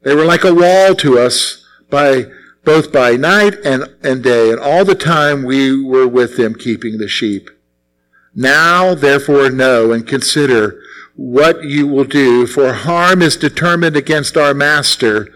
They 0.04 0.16
were 0.16 0.24
like 0.24 0.46
a 0.46 0.56
wall 0.56 0.96
to 0.96 1.20
us 1.20 1.66
by 1.90 2.28
both 2.64 2.92
by 2.92 3.16
night 3.16 3.56
and, 3.66 3.84
and 4.02 4.24
day, 4.24 4.50
and 4.50 4.60
all 4.60 4.86
the 4.86 4.96
time 4.96 5.44
we 5.44 5.84
were 5.84 6.08
with 6.08 6.38
them 6.38 6.56
keeping 6.56 6.98
the 6.98 7.08
sheep. 7.08 7.50
Now, 8.36 8.96
therefore, 8.96 9.50
know 9.50 9.92
and 9.92 10.08
consider 10.08 10.82
what 11.16 11.64
you 11.64 11.88
will 11.88 12.06
do, 12.06 12.48
for 12.48 12.74
harm 12.74 13.22
is 13.22 13.38
determined 13.38 13.96
against 13.96 14.36
our 14.36 14.54
master, 14.54 15.28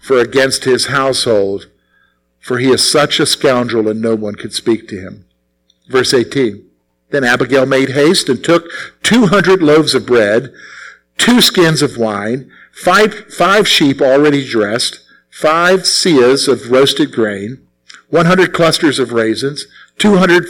for 0.00 0.18
against 0.18 0.64
his 0.64 0.86
household, 0.86 1.68
for 2.38 2.58
he 2.58 2.70
is 2.70 2.88
such 2.88 3.20
a 3.20 3.26
scoundrel 3.26 3.88
and 3.88 4.00
no 4.00 4.14
one 4.14 4.36
could 4.36 4.54
speak 4.54 4.88
to 4.88 5.00
him. 5.00 5.26
Verse 5.88 6.14
18. 6.14 6.64
Then 7.10 7.24
Abigail 7.24 7.66
made 7.66 7.90
haste 7.90 8.28
and 8.28 8.42
took 8.42 8.64
200 9.02 9.62
loaves 9.62 9.94
of 9.94 10.06
bread, 10.06 10.52
two 11.18 11.40
skins 11.40 11.82
of 11.82 11.96
wine, 11.96 12.50
five, 12.72 13.32
five 13.32 13.68
sheep 13.68 14.00
already 14.00 14.46
dressed, 14.46 15.00
five 15.40 15.80
seahs 15.80 16.48
of 16.48 16.70
roasted 16.70 17.12
grain, 17.12 17.58
100 18.08 18.54
clusters 18.54 18.98
of 18.98 19.12
raisins, 19.12 19.66
200 19.98 20.46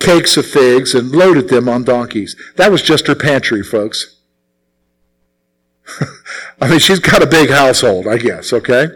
cakes 0.00 0.36
of 0.36 0.44
figs 0.44 0.94
and 0.94 1.12
loaded 1.12 1.48
them 1.48 1.68
on 1.68 1.84
donkeys. 1.84 2.34
That 2.56 2.72
was 2.72 2.82
just 2.82 3.06
her 3.06 3.14
pantry, 3.14 3.62
folks. 3.62 4.16
I 6.60 6.68
mean, 6.68 6.80
she's 6.80 6.98
got 6.98 7.22
a 7.22 7.26
big 7.26 7.50
household, 7.50 8.08
I 8.08 8.18
guess, 8.18 8.52
okay? 8.52 8.88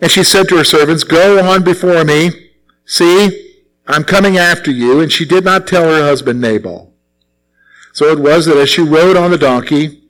And 0.00 0.10
she 0.10 0.24
said 0.24 0.48
to 0.48 0.56
her 0.56 0.64
servants, 0.64 1.04
Go 1.04 1.44
on 1.46 1.62
before 1.62 2.04
me. 2.04 2.52
See, 2.86 3.58
I'm 3.86 4.04
coming 4.04 4.38
after 4.38 4.70
you. 4.70 5.00
And 5.00 5.12
she 5.12 5.26
did 5.26 5.44
not 5.44 5.66
tell 5.66 5.84
her 5.84 6.02
husband 6.02 6.40
Nabal. 6.40 6.94
So 7.92 8.06
it 8.06 8.18
was 8.18 8.46
that 8.46 8.56
as 8.56 8.70
she 8.70 8.82
rode 8.82 9.16
on 9.16 9.30
the 9.30 9.38
donkey, 9.38 10.04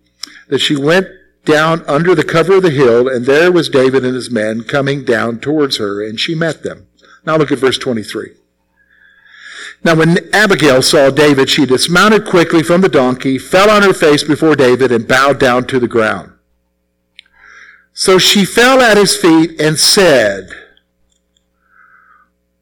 that 0.48 0.60
she 0.60 0.76
went 0.76 1.08
down 1.44 1.84
under 1.86 2.14
the 2.14 2.24
cover 2.24 2.56
of 2.56 2.62
the 2.62 2.70
hill, 2.70 3.08
and 3.08 3.26
there 3.26 3.52
was 3.52 3.68
David 3.68 4.04
and 4.04 4.14
his 4.14 4.30
men 4.30 4.62
coming 4.62 5.04
down 5.04 5.40
towards 5.40 5.76
her, 5.78 6.04
and 6.04 6.18
she 6.18 6.34
met 6.34 6.62
them. 6.62 6.86
Now 7.24 7.36
look 7.36 7.52
at 7.52 7.58
verse 7.58 7.78
23. 7.78 8.32
Now, 9.82 9.96
when 9.96 10.34
Abigail 10.34 10.80
saw 10.80 11.10
David, 11.10 11.50
she 11.50 11.66
dismounted 11.66 12.24
quickly 12.24 12.62
from 12.62 12.80
the 12.80 12.88
donkey, 12.88 13.38
fell 13.38 13.68
on 13.68 13.82
her 13.82 13.92
face 13.92 14.24
before 14.24 14.56
David, 14.56 14.90
and 14.90 15.06
bowed 15.06 15.38
down 15.38 15.66
to 15.66 15.78
the 15.78 15.88
ground. 15.88 16.32
So 17.92 18.18
she 18.18 18.46
fell 18.46 18.80
at 18.80 18.96
his 18.96 19.14
feet 19.14 19.60
and 19.60 19.78
said, 19.78 20.48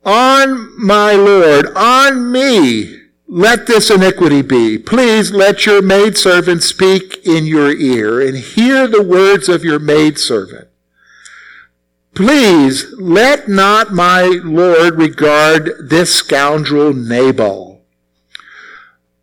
On 0.04 0.74
my 0.84 1.12
Lord, 1.12 1.68
on 1.76 2.30
me, 2.32 3.01
let 3.34 3.66
this 3.66 3.90
iniquity 3.90 4.42
be. 4.42 4.76
Please 4.76 5.32
let 5.32 5.64
your 5.64 5.80
maidservant 5.80 6.62
speak 6.62 7.26
in 7.26 7.46
your 7.46 7.72
ear 7.72 8.20
and 8.20 8.36
hear 8.36 8.86
the 8.86 9.02
words 9.02 9.48
of 9.48 9.64
your 9.64 9.78
maidservant. 9.78 10.68
Please 12.14 12.92
let 12.98 13.48
not 13.48 13.90
my 13.90 14.24
Lord 14.44 14.98
regard 14.98 15.70
this 15.80 16.14
scoundrel 16.14 16.92
Nabal. 16.92 17.80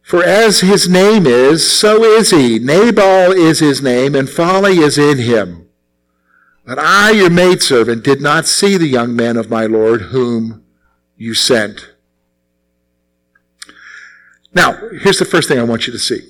For 0.01 0.23
as 0.23 0.61
his 0.61 0.89
name 0.89 1.27
is, 1.27 1.71
so 1.71 2.03
is 2.03 2.31
he. 2.31 2.57
Nabal 2.57 3.31
is 3.31 3.59
his 3.59 3.79
name, 3.79 4.15
and 4.15 4.27
folly 4.27 4.79
is 4.79 4.97
in 4.97 5.19
him. 5.19 5.67
But 6.65 6.79
I, 6.79 7.11
your 7.11 7.29
maidservant, 7.29 8.03
did 8.05 8.21
not 8.21 8.47
see 8.47 8.75
the 8.75 8.87
young 8.87 9.15
man 9.15 9.37
of 9.37 9.51
my 9.51 9.67
Lord 9.67 10.01
whom 10.01 10.63
you 11.15 11.35
sent. 11.35 11.91
Now, 14.53 14.73
here's 15.01 15.19
the 15.19 15.25
first 15.25 15.47
thing 15.47 15.59
I 15.59 15.63
want 15.63 15.87
you 15.87 15.93
to 15.93 15.99
see. 15.99 16.27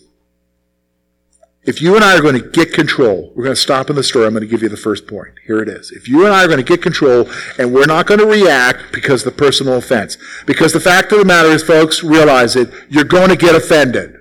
If 1.64 1.82
you 1.82 1.96
and 1.96 2.04
I 2.04 2.18
are 2.18 2.22
going 2.22 2.42
to 2.42 2.50
get 2.50 2.74
control, 2.74 3.32
we're 3.36 3.44
going 3.44 3.56
to 3.56 3.62
stop 3.62 3.90
in 3.90 3.96
the 3.96 4.04
story. 4.04 4.26
I'm 4.26 4.34
going 4.34 4.42
to 4.42 4.48
give 4.48 4.64
you 4.64 4.70
the 4.70 4.78
first 4.78 5.08
point. 5.08 5.34
Here 5.46 5.60
it 5.60 5.68
is. 5.68 5.92
If 5.92 6.08
you 6.08 6.26
and 6.26 6.34
I 6.34 6.44
are 6.44 6.48
going 6.48 6.58
to 6.58 6.64
get 6.64 6.82
control 6.82 7.30
and 7.58 7.74
we're 7.74 7.86
not 7.86 8.08
going 8.08 8.20
to 8.20 8.26
react 8.26 8.92
because 8.94 9.26
of 9.26 9.34
the 9.34 9.38
personal 9.38 9.76
offense, 9.76 10.18
because 10.46 10.74
the 10.74 10.80
fact 10.80 11.12
of 11.12 11.20
the 11.20 11.26
matter 11.26 11.50
is, 11.50 11.62
folks, 11.62 12.02
realize 12.02 12.56
it, 12.56 12.70
you're 12.90 13.04
going 13.04 13.30
to 13.30 13.36
get 13.36 13.56
offended. 13.56 14.16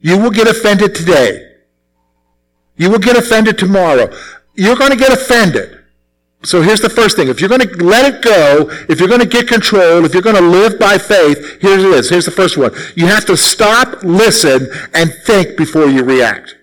You 0.00 0.18
will 0.18 0.30
get 0.30 0.48
offended 0.48 0.94
today. 0.94 1.52
You 2.76 2.90
will 2.90 2.98
get 2.98 3.16
offended 3.16 3.58
tomorrow. 3.58 4.12
You're 4.54 4.76
going 4.76 4.90
to 4.90 4.96
get 4.96 5.12
offended. 5.12 5.83
So 6.44 6.60
here's 6.60 6.80
the 6.80 6.90
first 6.90 7.16
thing. 7.16 7.28
If 7.28 7.40
you're 7.40 7.48
going 7.48 7.62
to 7.62 7.84
let 7.84 8.14
it 8.14 8.22
go, 8.22 8.68
if 8.88 9.00
you're 9.00 9.08
going 9.08 9.20
to 9.20 9.26
get 9.26 9.48
control, 9.48 10.04
if 10.04 10.12
you're 10.12 10.22
going 10.22 10.36
to 10.36 10.42
live 10.42 10.78
by 10.78 10.98
faith, 10.98 11.60
here's 11.60 11.82
it 11.82 11.90
is. 11.90 12.10
Here's 12.10 12.26
the 12.26 12.30
first 12.30 12.58
one. 12.58 12.72
You 12.94 13.06
have 13.06 13.24
to 13.26 13.36
stop, 13.36 14.02
listen, 14.02 14.68
and 14.92 15.12
think 15.24 15.56
before 15.56 15.86
you 15.86 16.04
react. 16.04 16.56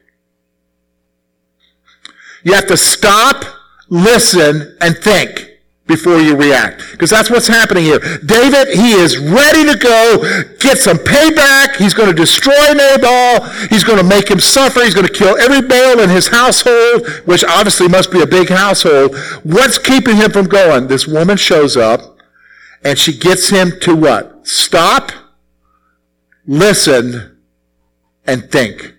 You 2.44 2.54
have 2.54 2.68
to 2.68 2.78
stop, 2.78 3.44
listen, 3.90 4.78
and 4.82 4.98
think 4.98 5.51
before 5.92 6.20
you 6.20 6.36
react. 6.36 6.92
Because 6.92 7.10
that's 7.10 7.30
what's 7.30 7.48
happening 7.48 7.84
here. 7.84 8.00
David, 8.26 8.70
he 8.70 8.94
is 8.94 9.18
ready 9.18 9.66
to 9.70 9.78
go, 9.78 10.24
get 10.60 10.78
some 10.78 10.98
payback. 10.98 11.76
He's 11.76 11.94
going 11.94 12.08
to 12.08 12.16
destroy 12.16 12.74
Nabal. 12.74 13.44
He's 13.70 13.84
going 13.84 13.98
to 13.98 14.04
make 14.04 14.32
him 14.32 14.40
suffer. 14.40 14.84
He's 14.84 14.94
going 14.94 15.08
to 15.08 15.14
kill 15.14 15.38
every 15.38 15.62
male 15.62 16.00
in 16.00 16.10
his 16.10 16.28
household, 16.28 17.08
which 17.26 17.44
obviously 17.44 17.90
must 17.90 18.12
be 18.12 18.22
a 18.22 18.28
big 18.28 18.50
household. 18.50 19.18
What's 19.44 19.78
keeping 19.78 20.16
him 20.16 20.32
from 20.32 20.48
going? 20.48 20.88
This 20.88 21.08
woman 21.08 21.38
shows 21.38 21.76
up 21.76 22.18
and 22.84 22.98
she 22.98 23.18
gets 23.18 23.50
him 23.50 23.74
to 23.82 23.96
what? 23.96 24.48
Stop, 24.48 25.12
listen, 26.48 27.38
and 28.26 28.50
think. 28.50 28.96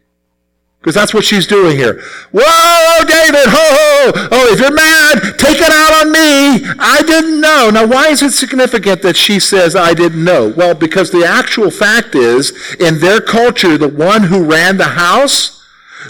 Because 0.82 0.96
that's 0.96 1.14
what 1.14 1.24
she's 1.24 1.46
doing 1.46 1.76
here. 1.76 2.02
Whoa, 2.32 3.04
David, 3.04 3.46
ho, 3.46 3.54
ho! 3.54 4.28
Oh, 4.32 4.52
if 4.52 4.58
you're 4.58 4.74
mad, 4.74 5.38
take 5.38 5.58
it 5.60 5.70
out 5.70 6.04
on 6.04 6.10
me. 6.10 6.66
I 6.76 7.04
didn't 7.06 7.40
know. 7.40 7.70
Now, 7.70 7.86
why 7.86 8.08
is 8.08 8.20
it 8.20 8.32
significant 8.32 9.00
that 9.02 9.16
she 9.16 9.38
says, 9.38 9.76
I 9.76 9.94
didn't 9.94 10.24
know? 10.24 10.52
Well, 10.56 10.74
because 10.74 11.12
the 11.12 11.24
actual 11.24 11.70
fact 11.70 12.16
is, 12.16 12.50
in 12.80 12.98
their 12.98 13.20
culture, 13.20 13.78
the 13.78 13.86
one 13.88 14.24
who 14.24 14.44
ran 14.44 14.76
the 14.76 14.96
house, 14.98 15.64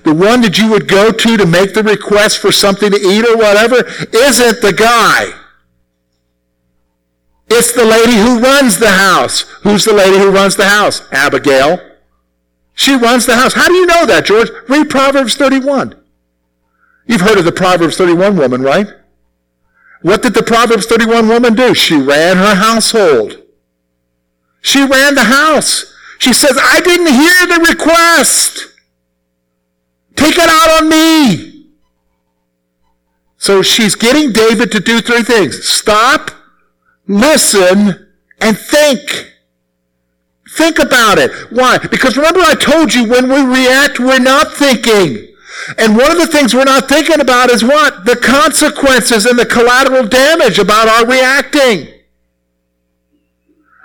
the 0.04 0.14
one 0.14 0.40
that 0.40 0.56
you 0.56 0.70
would 0.70 0.88
go 0.88 1.12
to 1.12 1.36
to 1.36 1.44
make 1.44 1.74
the 1.74 1.82
request 1.82 2.38
for 2.38 2.50
something 2.50 2.92
to 2.92 2.96
eat 2.96 3.26
or 3.26 3.36
whatever, 3.36 3.84
isn't 4.10 4.62
the 4.62 4.72
guy. 4.74 5.26
It's 7.50 7.72
the 7.72 7.84
lady 7.84 8.16
who 8.16 8.40
runs 8.40 8.78
the 8.78 8.88
house. 8.88 9.42
Who's 9.64 9.84
the 9.84 9.92
lady 9.92 10.16
who 10.16 10.30
runs 10.30 10.56
the 10.56 10.64
house? 10.64 11.02
Abigail. 11.12 11.91
She 12.74 12.94
runs 12.94 13.26
the 13.26 13.36
house. 13.36 13.54
How 13.54 13.68
do 13.68 13.74
you 13.74 13.86
know 13.86 14.06
that, 14.06 14.24
George? 14.24 14.50
Read 14.68 14.88
Proverbs 14.88 15.34
31. 15.36 15.94
You've 17.06 17.20
heard 17.20 17.38
of 17.38 17.44
the 17.44 17.52
Proverbs 17.52 17.96
31 17.96 18.36
woman, 18.36 18.62
right? 18.62 18.86
What 20.02 20.22
did 20.22 20.34
the 20.34 20.42
Proverbs 20.42 20.86
31 20.86 21.28
woman 21.28 21.54
do? 21.54 21.74
She 21.74 21.96
ran 21.96 22.36
her 22.36 22.54
household. 22.54 23.42
She 24.60 24.84
ran 24.84 25.14
the 25.14 25.24
house. 25.24 25.92
She 26.18 26.32
says, 26.32 26.58
I 26.60 26.80
didn't 26.80 27.12
hear 27.12 27.46
the 27.46 27.66
request. 27.68 28.68
Take 30.14 30.38
it 30.38 30.48
out 30.48 30.82
on 30.82 30.88
me. 30.88 31.66
So 33.38 33.60
she's 33.60 33.96
getting 33.96 34.32
David 34.32 34.70
to 34.70 34.80
do 34.80 35.00
three 35.00 35.22
things. 35.24 35.64
Stop, 35.66 36.30
listen, 37.08 38.08
and 38.40 38.56
think. 38.56 39.31
Think 40.52 40.78
about 40.78 41.18
it. 41.18 41.32
Why? 41.50 41.78
Because 41.78 42.16
remember 42.16 42.40
I 42.40 42.54
told 42.54 42.92
you 42.92 43.08
when 43.08 43.28
we 43.28 43.40
react, 43.42 43.98
we're 43.98 44.18
not 44.18 44.52
thinking. 44.52 45.28
And 45.78 45.96
one 45.96 46.10
of 46.10 46.18
the 46.18 46.26
things 46.26 46.54
we're 46.54 46.64
not 46.64 46.88
thinking 46.88 47.20
about 47.20 47.50
is 47.50 47.64
what? 47.64 48.04
The 48.04 48.16
consequences 48.16 49.24
and 49.24 49.38
the 49.38 49.46
collateral 49.46 50.06
damage 50.06 50.58
about 50.58 50.88
our 50.88 51.06
reacting. 51.06 51.88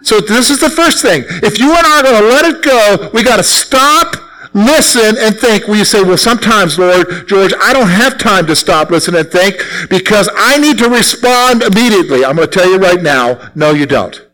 So 0.04 0.20
this 0.20 0.50
is 0.50 0.60
the 0.60 0.70
first 0.70 1.02
thing. 1.02 1.24
If 1.28 1.58
you 1.58 1.70
and 1.70 1.86
I 1.86 2.00
are 2.00 2.04
going 2.04 2.22
to 2.22 2.28
let 2.28 2.46
it 2.46 2.64
go, 2.64 3.10
we 3.14 3.24
got 3.24 3.38
to 3.38 3.44
stop, 3.44 4.16
listen, 4.54 5.16
and 5.18 5.38
think. 5.38 5.68
Well, 5.68 5.78
you 5.78 5.86
say, 5.86 6.04
well, 6.04 6.18
sometimes, 6.18 6.78
Lord, 6.78 7.28
George, 7.28 7.54
I 7.62 7.72
don't 7.72 7.90
have 7.90 8.18
time 8.18 8.46
to 8.48 8.56
stop, 8.56 8.90
listen, 8.90 9.16
and 9.16 9.30
think 9.30 9.64
because 9.90 10.30
I 10.36 10.58
need 10.58 10.78
to 10.80 10.90
respond 10.90 11.64
immediately. 11.64 12.26
I'm 12.26 12.36
going 12.36 12.50
to 12.50 12.54
tell 12.54 12.70
you 12.70 12.78
right 12.78 13.02
now, 13.02 13.52
no, 13.56 13.72
you 13.72 13.86
don't. 13.86 14.27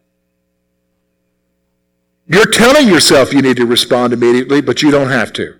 You're 2.34 2.48
telling 2.48 2.88
yourself 2.88 3.32
you 3.32 3.44
need 3.44 3.58
to 3.58 3.66
respond 3.68 4.12
immediately, 4.12 4.60
but 4.60 4.82
you 4.82 4.90
don't 4.90 5.10
have 5.10 5.32
to. 5.34 5.56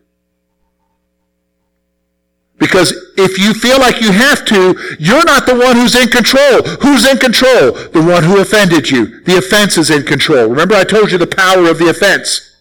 Because 2.58 2.92
if 3.16 3.38
you 3.38 3.54
feel 3.54 3.78
like 3.78 4.02
you 4.02 4.12
have 4.12 4.44
to, 4.46 4.74
you're 4.98 5.24
not 5.24 5.46
the 5.46 5.54
one 5.54 5.76
who's 5.76 5.96
in 5.96 6.08
control. 6.08 6.64
Who's 6.82 7.06
in 7.06 7.18
control? 7.20 7.74
The 7.74 8.02
one 8.02 8.24
who 8.24 8.42
offended 8.42 8.90
you. 8.90 9.22
The 9.22 9.38
offense 9.38 9.78
is 9.78 9.92
in 9.92 10.04
control. 10.04 10.48
Remember 10.48 10.74
I 10.74 10.84
told 10.84 11.12
you 11.12 11.20
the 11.20 11.28
power 11.28 11.70
of 11.70 11.78
the 11.78 11.90
offense. 11.90 12.58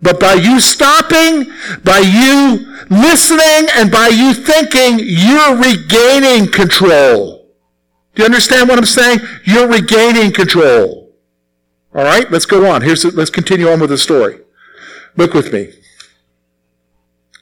But 0.00 0.20
by 0.20 0.34
you 0.34 0.60
stopping, 0.60 1.50
by 1.82 1.98
you 1.98 2.76
listening, 2.90 3.68
and 3.74 3.90
by 3.90 4.08
you 4.08 4.34
thinking, 4.34 5.00
you're 5.02 5.56
regaining 5.56 6.52
control. 6.52 7.48
Do 8.14 8.22
you 8.22 8.24
understand 8.24 8.68
what 8.68 8.78
I'm 8.78 8.84
saying? 8.84 9.18
You're 9.44 9.66
regaining 9.66 10.32
control. 10.32 10.97
All 11.94 12.04
right, 12.04 12.30
let's 12.30 12.46
go 12.46 12.70
on. 12.70 12.82
Here's 12.82 13.04
let's 13.04 13.30
continue 13.30 13.68
on 13.68 13.80
with 13.80 13.90
the 13.90 13.98
story. 13.98 14.40
Look 15.16 15.32
with 15.32 15.52
me. 15.52 15.72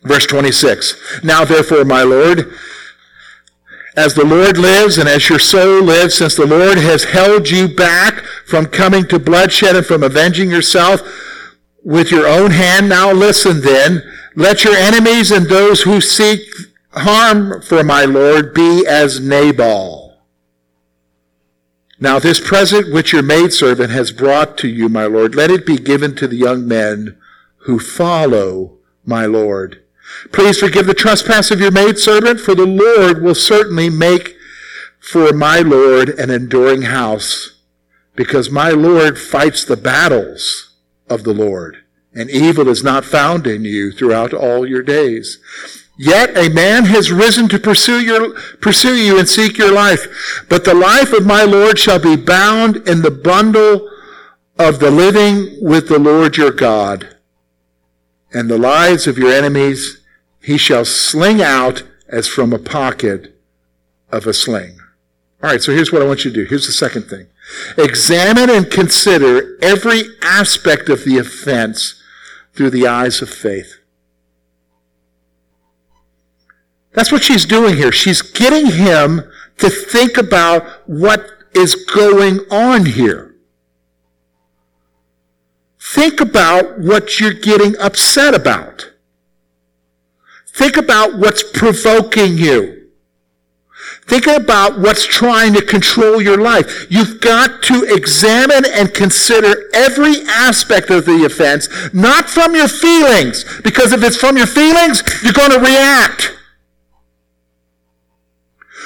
Verse 0.02 0.26
26. 0.26 1.24
Now 1.24 1.44
therefore, 1.44 1.84
my 1.84 2.02
Lord, 2.02 2.54
as 3.96 4.14
the 4.14 4.24
Lord 4.24 4.56
lives 4.56 4.98
and 4.98 5.08
as 5.08 5.28
your 5.28 5.40
soul 5.40 5.82
lives, 5.82 6.14
since 6.14 6.36
the 6.36 6.46
Lord 6.46 6.78
has 6.78 7.04
held 7.04 7.50
you 7.50 7.66
back 7.66 8.20
from 8.46 8.66
coming 8.66 9.06
to 9.08 9.18
bloodshed 9.18 9.74
and 9.74 9.84
from 9.84 10.02
avenging 10.02 10.50
yourself 10.50 11.00
with 11.82 12.10
your 12.10 12.26
own 12.28 12.52
hand, 12.52 12.88
now 12.88 13.10
listen 13.12 13.62
then. 13.62 14.02
Let 14.36 14.64
your 14.64 14.74
enemies 14.74 15.32
and 15.32 15.46
those 15.46 15.82
who 15.82 16.00
seek 16.00 16.40
harm 16.92 17.62
for 17.62 17.82
my 17.82 18.04
Lord 18.04 18.54
be 18.54 18.86
as 18.86 19.18
Nabal 19.18 20.05
now 21.98 22.18
this 22.18 22.46
present 22.46 22.92
which 22.92 23.12
your 23.12 23.22
maidservant 23.22 23.90
has 23.90 24.12
brought 24.12 24.58
to 24.58 24.68
you, 24.68 24.88
my 24.88 25.06
Lord, 25.06 25.34
let 25.34 25.50
it 25.50 25.64
be 25.64 25.76
given 25.76 26.14
to 26.16 26.26
the 26.26 26.36
young 26.36 26.66
men 26.66 27.16
who 27.60 27.78
follow 27.78 28.78
my 29.04 29.26
Lord. 29.26 29.82
Please 30.32 30.58
forgive 30.58 30.86
the 30.86 30.94
trespass 30.94 31.50
of 31.50 31.60
your 31.60 31.70
maidservant, 31.70 32.40
for 32.40 32.54
the 32.54 32.66
Lord 32.66 33.22
will 33.22 33.34
certainly 33.34 33.90
make 33.90 34.36
for 35.00 35.32
my 35.32 35.60
Lord 35.60 36.10
an 36.10 36.30
enduring 36.30 36.82
house, 36.82 37.60
because 38.14 38.50
my 38.50 38.70
Lord 38.70 39.18
fights 39.18 39.64
the 39.64 39.76
battles 39.76 40.74
of 41.08 41.24
the 41.24 41.34
Lord, 41.34 41.78
and 42.14 42.30
evil 42.30 42.68
is 42.68 42.82
not 42.82 43.04
found 43.04 43.46
in 43.46 43.64
you 43.64 43.92
throughout 43.92 44.32
all 44.32 44.66
your 44.66 44.82
days. 44.82 45.38
Yet 45.98 46.36
a 46.36 46.50
man 46.50 46.84
has 46.84 47.10
risen 47.10 47.48
to 47.48 47.58
pursue 47.58 48.00
your, 48.00 48.34
pursue 48.60 48.96
you 48.96 49.18
and 49.18 49.28
seek 49.28 49.56
your 49.56 49.72
life. 49.72 50.44
But 50.48 50.64
the 50.64 50.74
life 50.74 51.12
of 51.12 51.26
my 51.26 51.44
Lord 51.44 51.78
shall 51.78 51.98
be 51.98 52.16
bound 52.16 52.76
in 52.88 53.02
the 53.02 53.10
bundle 53.10 53.90
of 54.58 54.78
the 54.78 54.90
living 54.90 55.56
with 55.60 55.88
the 55.88 55.98
Lord 55.98 56.36
your 56.36 56.50
God. 56.50 57.16
And 58.32 58.50
the 58.50 58.58
lives 58.58 59.06
of 59.06 59.16
your 59.16 59.32
enemies 59.32 60.02
he 60.40 60.58
shall 60.58 60.84
sling 60.84 61.40
out 61.40 61.82
as 62.08 62.28
from 62.28 62.52
a 62.52 62.58
pocket 62.58 63.40
of 64.12 64.26
a 64.26 64.34
sling. 64.34 64.78
All 65.42 65.50
right, 65.50 65.62
so 65.62 65.72
here's 65.72 65.92
what 65.92 66.02
I 66.02 66.06
want 66.06 66.24
you 66.24 66.30
to 66.30 66.42
do. 66.42 66.44
Here's 66.44 66.66
the 66.66 66.72
second 66.72 67.04
thing. 67.04 67.26
Examine 67.78 68.50
and 68.50 68.70
consider 68.70 69.58
every 69.62 70.02
aspect 70.22 70.88
of 70.88 71.04
the 71.04 71.18
offense 71.18 72.02
through 72.54 72.70
the 72.70 72.86
eyes 72.86 73.22
of 73.22 73.28
faith. 73.28 73.78
That's 76.96 77.12
what 77.12 77.22
she's 77.22 77.44
doing 77.44 77.76
here. 77.76 77.92
She's 77.92 78.22
getting 78.22 78.72
him 78.72 79.30
to 79.58 79.68
think 79.68 80.16
about 80.16 80.66
what 80.88 81.28
is 81.54 81.74
going 81.74 82.40
on 82.50 82.86
here. 82.86 83.36
Think 85.78 86.22
about 86.22 86.78
what 86.80 87.20
you're 87.20 87.34
getting 87.34 87.78
upset 87.78 88.34
about. 88.34 88.92
Think 90.48 90.78
about 90.78 91.18
what's 91.18 91.42
provoking 91.42 92.38
you. 92.38 92.88
Think 94.06 94.26
about 94.26 94.78
what's 94.78 95.04
trying 95.04 95.52
to 95.52 95.62
control 95.62 96.22
your 96.22 96.38
life. 96.38 96.86
You've 96.88 97.20
got 97.20 97.62
to 97.64 97.84
examine 97.84 98.64
and 98.72 98.94
consider 98.94 99.68
every 99.74 100.22
aspect 100.28 100.88
of 100.88 101.04
the 101.04 101.26
offense, 101.26 101.68
not 101.92 102.30
from 102.30 102.54
your 102.54 102.68
feelings, 102.68 103.44
because 103.62 103.92
if 103.92 104.02
it's 104.02 104.16
from 104.16 104.38
your 104.38 104.46
feelings, 104.46 105.02
you're 105.22 105.34
going 105.34 105.50
to 105.50 105.60
react. 105.60 106.35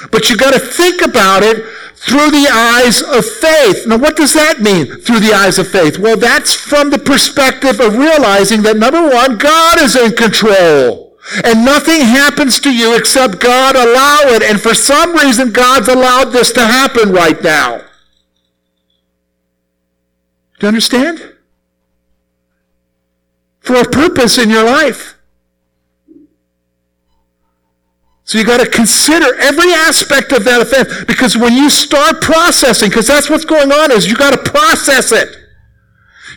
But 0.09 0.29
you 0.29 0.37
got 0.37 0.53
to 0.53 0.59
think 0.59 1.01
about 1.01 1.43
it 1.43 1.63
through 1.95 2.31
the 2.31 2.49
eyes 2.51 3.01
of 3.01 3.25
faith. 3.25 3.85
Now, 3.85 3.97
what 3.97 4.17
does 4.17 4.33
that 4.33 4.59
mean, 4.59 4.87
through 5.01 5.19
the 5.19 5.33
eyes 5.33 5.59
of 5.59 5.67
faith? 5.67 5.99
Well, 5.99 6.17
that's 6.17 6.53
from 6.53 6.89
the 6.89 6.97
perspective 6.97 7.79
of 7.79 7.95
realizing 7.95 8.63
that 8.63 8.77
number 8.77 9.01
one, 9.07 9.37
God 9.37 9.79
is 9.79 9.95
in 9.95 10.13
control. 10.13 11.15
And 11.43 11.63
nothing 11.63 12.01
happens 12.01 12.59
to 12.61 12.73
you 12.73 12.97
except 12.97 13.39
God 13.39 13.75
allow 13.75 14.21
it. 14.35 14.41
And 14.41 14.59
for 14.59 14.73
some 14.73 15.13
reason, 15.13 15.51
God's 15.51 15.87
allowed 15.87 16.31
this 16.31 16.51
to 16.53 16.61
happen 16.61 17.11
right 17.11 17.41
now. 17.43 17.81
Do 20.59 20.65
you 20.65 20.67
understand? 20.69 21.35
For 23.59 23.75
a 23.75 23.87
purpose 23.87 24.39
in 24.39 24.49
your 24.49 24.65
life. 24.65 25.17
So 28.31 28.37
you 28.37 28.45
got 28.45 28.61
to 28.61 28.65
consider 28.65 29.35
every 29.41 29.73
aspect 29.73 30.31
of 30.31 30.45
that 30.45 30.61
offense 30.61 31.03
because 31.03 31.35
when 31.35 31.51
you 31.51 31.69
start 31.69 32.21
processing, 32.21 32.87
because 32.87 33.05
that's 33.05 33.29
what's 33.29 33.43
going 33.43 33.73
on 33.73 33.91
is 33.91 34.07
you 34.07 34.15
got 34.15 34.31
to 34.31 34.49
process 34.49 35.11
it. 35.11 35.35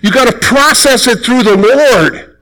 You 0.03 0.11
got 0.11 0.27
to 0.27 0.37
process 0.37 1.07
it 1.07 1.25
through 1.25 1.45
the 1.45 1.57
Lord. 1.57 2.37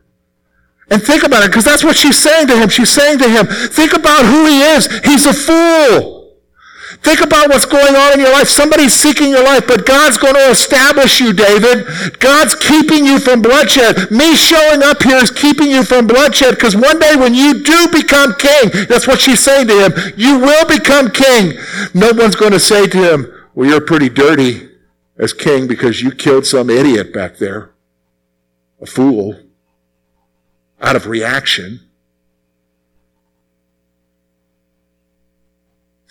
And 0.89 1.03
think 1.03 1.23
about 1.23 1.43
it 1.43 1.51
because 1.51 1.67
that's 1.67 1.85
what 1.85 1.97
she's 1.97 2.19
saying 2.19 2.47
to 2.47 2.57
him. 2.57 2.71
She's 2.71 2.89
saying 2.89 3.19
to 3.19 3.29
him, 3.29 3.45
think 3.47 3.93
about 3.93 4.25
who 4.25 4.47
he 4.47 4.63
is. 4.63 4.87
He's 5.05 5.27
a 5.27 5.35
fool. 5.35 6.22
Think 7.03 7.21
about 7.21 7.49
what's 7.49 7.67
going 7.67 7.97
on 7.97 8.15
in 8.15 8.21
your 8.21 8.33
life. 8.33 8.49
Somebody's 8.49 8.95
seeking 8.95 9.29
your 9.29 9.43
life, 9.43 9.67
but 9.67 9.85
God's 9.85 10.19
going 10.19 10.35
to 10.35 10.51
establish 10.51 11.21
you, 11.21 11.33
David. 11.33 11.85
God's 12.21 12.55
keeping 12.55 13.05
you 13.05 13.19
from 13.19 13.43
bloodshed. 13.43 14.11
Me 14.13 14.37
showing 14.37 14.85
up 14.85 15.03
here 15.03 15.17
is 15.17 15.31
keeping 15.31 15.69
you 15.69 15.83
from 15.83 16.07
bloodshed 16.07 16.55
because 16.55 16.77
one 16.77 17.01
day 17.01 17.17
when 17.17 17.35
you 17.35 17.63
do 17.63 17.89
become 17.89 18.35
king, 18.39 18.71
that's 18.89 19.09
what 19.09 19.21
she's 19.21 19.41
saying 19.41 19.67
to 19.67 19.85
him, 19.85 20.15
you 20.17 20.39
will 20.39 20.65
become 20.67 21.11
king. 21.11 21.55
No 21.93 22.13
one's 22.13 22.37
going 22.37 22.53
to 22.53 22.61
say 22.61 22.87
to 22.87 23.13
him, 23.13 23.27
well, 23.55 23.69
you're 23.69 23.81
pretty 23.81 24.09
dirty 24.09 24.69
as 25.19 25.33
king 25.33 25.67
because 25.67 26.01
you 26.01 26.13
killed 26.13 26.47
some 26.47 26.71
idiot 26.71 27.13
back 27.13 27.39
there, 27.39 27.73
a 28.81 28.87
fool, 28.87 29.41
out 30.81 30.95
of 30.95 31.09
reaction. 31.09 31.81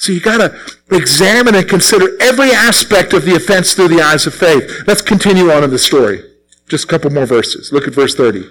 So 0.02 0.12
you 0.12 0.20
got 0.20 0.38
to 0.38 0.98
examine 0.98 1.54
and 1.54 1.70
consider 1.70 2.20
every 2.20 2.50
aspect 2.50 3.14
of 3.14 3.24
the 3.24 3.36
offense 3.36 3.76
through 3.76 3.90
the 3.90 4.02
eyes 4.02 4.26
of 4.26 4.34
faith. 4.34 4.82
Let's 4.88 5.04
continue 5.04 5.52
on 5.52 5.64
in 5.64 5.70
the 5.70 5.78
story. 5.78 6.24
Just 6.68 6.86
a 6.86 6.88
couple 6.88 7.12
more 7.12 7.28
verses. 7.28 7.72
Look 7.72 7.88
at 7.88 7.94
verse 7.94 8.16
30. 8.16 8.44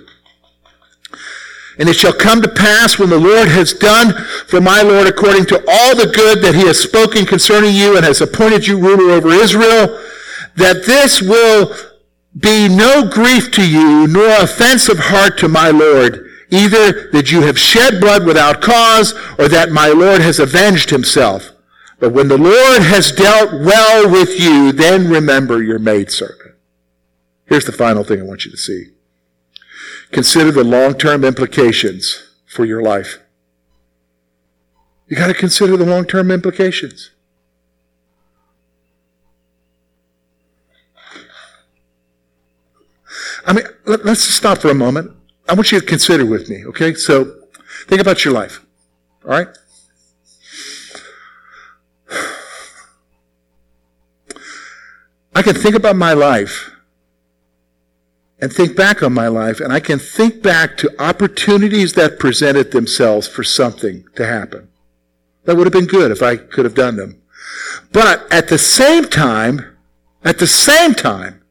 And 1.81 1.89
it 1.89 1.95
shall 1.95 2.13
come 2.13 2.41
to 2.41 2.49
pass 2.49 3.01
when 3.01 3.11
the 3.11 3.19
Lord 3.19 3.49
has 3.49 3.73
done 3.73 4.13
for 4.47 4.61
my 4.61 4.83
Lord 4.83 5.09
according 5.09 5.47
to 5.47 5.57
all 5.67 5.97
the 5.97 6.13
good 6.15 6.41
that 6.43 6.55
he 6.55 6.69
has 6.69 6.79
spoken 6.79 7.27
concerning 7.27 7.75
you 7.75 7.97
and 7.97 8.07
has 8.07 8.21
appointed 8.21 8.69
you 8.69 8.79
ruler 8.79 9.11
over 9.11 9.31
Israel, 9.31 9.89
that 10.55 10.87
this 10.87 11.21
will 11.21 11.75
be 12.39 12.69
no 12.69 13.11
grief 13.11 13.51
to 13.53 13.69
you, 13.69 14.07
nor 14.07 14.29
offense 14.41 14.89
of 14.89 15.01
heart 15.01 15.37
to 15.39 15.49
my 15.49 15.71
Lord 15.71 16.30
either 16.51 17.11
that 17.11 17.31
you 17.31 17.43
have 17.43 17.59
shed 17.59 18.01
blood 18.01 18.27
without 18.27 18.61
cause, 18.61 19.13
or 19.39 19.49
that 19.49 19.71
my 19.71 19.89
Lord 19.89 20.21
has 20.21 20.39
avenged 20.39 20.91
himself. 20.91 21.51
But 21.99 22.13
when 22.13 22.29
the 22.29 22.39
Lord 22.39 22.83
has 22.83 23.13
dealt 23.13 23.53
well 23.53 24.11
with 24.11 24.41
you, 24.41 24.73
then 24.73 25.09
remember 25.09 25.63
your 25.63 25.79
maidservant. 25.79 26.55
Here's 27.47 27.65
the 27.67 27.73
final 27.73 28.05
thing 28.05 28.21
I 28.21 28.25
want 28.25 28.45
you 28.45 28.51
to 28.51 28.57
see. 28.57 28.93
Consider 30.11 30.51
the 30.51 30.65
long-term 30.65 31.25
implications 31.25 32.35
for 32.47 32.65
your 32.65 32.83
life. 32.83 33.19
You 35.09 35.17
got 35.17 35.27
to 35.27 35.35
consider 35.35 35.77
the 35.77 35.85
long-term 35.85 36.31
implications. 36.31 37.11
I 43.45 43.53
mean, 43.53 43.65
let, 43.85 44.01
us 44.07 44.25
just 44.27 44.37
stop 44.37 44.59
for 44.59 44.71
a 44.71 44.75
moment. 44.75 45.13
I 45.51 45.55
want 45.55 45.73
you 45.73 45.81
to 45.81 45.85
consider 45.85 46.25
with 46.25 46.49
me, 46.49 46.65
okay? 46.67 46.95
So 46.95 47.41
think 47.89 48.01
about 48.01 48.25
your 48.25 48.33
life, 48.33 48.65
all 49.25 49.33
right? 49.33 49.49
I 55.35 55.43
can 55.43 55.57
think 55.57 55.75
about 55.75 55.97
my 55.97 56.13
life 56.13 56.71
and 58.41 58.53
think 58.53 58.77
back 58.77 59.03
on 59.03 59.13
my 59.13 59.27
life, 59.27 59.59
and 59.59 59.73
I 59.73 59.81
can 59.81 59.99
think 59.99 60.41
back 60.41 60.77
to 60.79 61.03
opportunities 61.03 61.95
that 61.95 62.21
presented 62.21 62.71
themselves 62.71 63.27
for 63.27 63.43
something 63.43 64.05
to 64.15 64.25
happen. 64.25 64.69
That 65.47 65.57
would 65.57 65.67
have 65.67 65.73
been 65.73 65.87
good 65.87 66.13
if 66.13 66.23
I 66.23 66.37
could 66.37 66.65
have 66.65 66.77
done 66.77 66.95
them. 66.95 67.21
But 67.91 68.33
at 68.33 68.47
the 68.47 68.59
same 68.59 69.07
time, 69.07 69.77
at 70.23 70.39
the 70.39 70.47
same 70.47 70.95
time, 70.95 71.43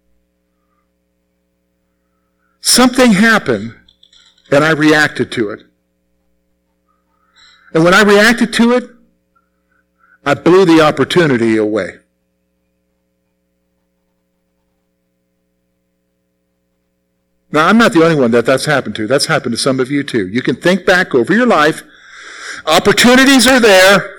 something 2.62 3.12
happened 3.12 3.76
and 4.52 4.64
I 4.64 4.72
reacted 4.72 5.32
to 5.34 5.50
it. 5.52 5.64
And 7.74 7.84
when 7.84 7.94
I 7.94 8.02
reacted 8.02 8.54
to 8.54 8.72
it, 8.74 8.90
I 10.26 10.34
blew 10.34 10.66
the 10.66 10.82
opportunity 10.82 11.58
away. 11.58 12.00
Now, 17.52 17.68
I'm 17.68 17.78
not 17.78 17.94
the 17.94 18.04
only 18.04 18.16
one 18.16 18.32
that 18.32 18.46
that's 18.46 18.66
happened 18.66 18.96
to. 18.98 19.08
That's 19.08 19.26
happened 19.26 19.54
to 19.54 19.58
some 19.58 19.80
of 19.80 19.90
you 19.90 20.04
too. 20.04 20.28
You 20.28 20.42
can 20.42 20.56
think 20.56 20.86
back 20.86 21.16
over 21.16 21.34
your 21.34 21.48
life. 21.48 21.82
Opportunities 22.66 23.48
are 23.48 23.60
there. 23.60 24.18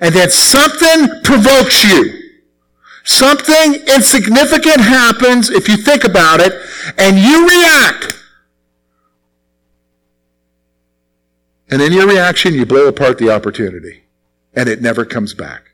And 0.00 0.14
then 0.14 0.30
something 0.30 1.22
provokes 1.24 1.84
you. 1.84 2.14
Something 3.04 3.74
insignificant 3.92 4.80
happens 4.80 5.50
if 5.50 5.68
you 5.68 5.76
think 5.76 6.04
about 6.04 6.40
it, 6.40 6.52
and 6.98 7.18
you 7.18 7.48
react. 7.48 8.17
And 11.70 11.82
in 11.82 11.92
your 11.92 12.06
reaction, 12.06 12.54
you 12.54 12.64
blow 12.64 12.88
apart 12.88 13.18
the 13.18 13.30
opportunity. 13.30 14.04
And 14.54 14.68
it 14.68 14.80
never 14.80 15.04
comes 15.04 15.34
back. 15.34 15.72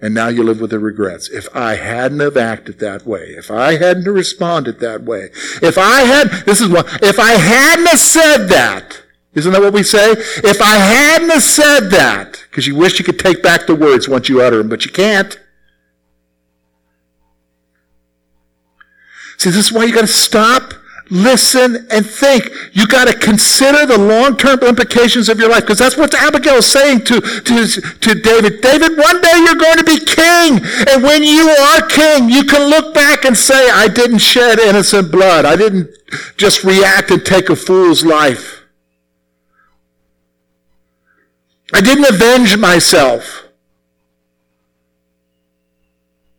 And 0.00 0.14
now 0.14 0.28
you 0.28 0.42
live 0.42 0.60
with 0.60 0.70
the 0.70 0.78
regrets. 0.78 1.28
If 1.28 1.48
I 1.54 1.76
hadn't 1.76 2.20
have 2.20 2.36
acted 2.36 2.78
that 2.80 3.06
way, 3.06 3.34
if 3.38 3.50
I 3.50 3.76
hadn't 3.76 4.04
have 4.04 4.14
responded 4.14 4.80
that 4.80 5.02
way, 5.02 5.30
if 5.62 5.78
I 5.78 6.00
had, 6.00 6.30
this 6.44 6.60
is 6.60 6.68
what, 6.68 6.86
if 7.02 7.18
I 7.18 7.32
hadn't 7.32 7.86
have 7.86 7.98
said 7.98 8.48
that, 8.48 9.02
isn't 9.34 9.52
that 9.52 9.62
what 9.62 9.72
we 9.72 9.82
say? 9.82 10.12
If 10.12 10.60
I 10.60 10.76
hadn't 10.76 11.30
have 11.30 11.42
said 11.42 11.90
that, 11.90 12.44
because 12.50 12.66
you 12.66 12.76
wish 12.76 12.98
you 12.98 13.04
could 13.04 13.18
take 13.18 13.42
back 13.42 13.66
the 13.66 13.74
words 13.74 14.08
once 14.08 14.28
you 14.28 14.42
utter 14.42 14.58
them, 14.58 14.68
but 14.68 14.84
you 14.84 14.92
can't. 14.92 15.40
See, 19.38 19.50
this 19.50 19.66
is 19.66 19.72
why 19.72 19.84
you 19.84 19.94
gotta 19.94 20.06
stop 20.06 20.74
listen, 21.10 21.86
and 21.90 22.06
think. 22.06 22.48
You 22.72 22.86
got 22.86 23.06
to 23.06 23.14
consider 23.16 23.86
the 23.86 23.98
long-term 23.98 24.60
implications 24.60 25.28
of 25.28 25.38
your 25.38 25.48
life 25.48 25.62
because 25.62 25.78
that's 25.78 25.96
what 25.96 26.14
Abigail 26.14 26.56
is 26.56 26.66
saying 26.66 27.04
to, 27.04 27.20
to, 27.20 27.66
to 27.66 28.14
David. 28.14 28.60
David, 28.60 28.96
one 28.96 29.20
day 29.20 29.36
you're 29.44 29.54
going 29.54 29.78
to 29.78 29.84
be 29.84 29.98
king. 29.98 30.60
And 30.88 31.02
when 31.02 31.22
you 31.22 31.48
are 31.48 31.86
king, 31.86 32.28
you 32.28 32.44
can 32.44 32.68
look 32.68 32.94
back 32.94 33.24
and 33.24 33.36
say, 33.36 33.70
I 33.70 33.88
didn't 33.88 34.18
shed 34.18 34.58
innocent 34.58 35.12
blood. 35.12 35.44
I 35.44 35.56
didn't 35.56 35.90
just 36.36 36.64
react 36.64 37.10
and 37.10 37.24
take 37.24 37.50
a 37.50 37.56
fool's 37.56 38.04
life. 38.04 38.62
I 41.72 41.80
didn't 41.80 42.08
avenge 42.08 42.56
myself. 42.56 43.44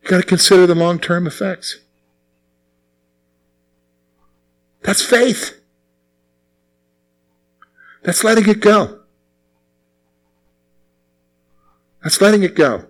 You 0.02 0.10
got 0.10 0.18
to 0.18 0.22
consider 0.22 0.66
the 0.66 0.74
long-term 0.74 1.26
effects. 1.26 1.80
That's 4.86 5.02
faith. 5.02 5.60
That's 8.04 8.22
letting 8.22 8.48
it 8.48 8.60
go. 8.60 9.00
That's 12.04 12.20
letting 12.20 12.44
it 12.44 12.54
go. 12.54 12.84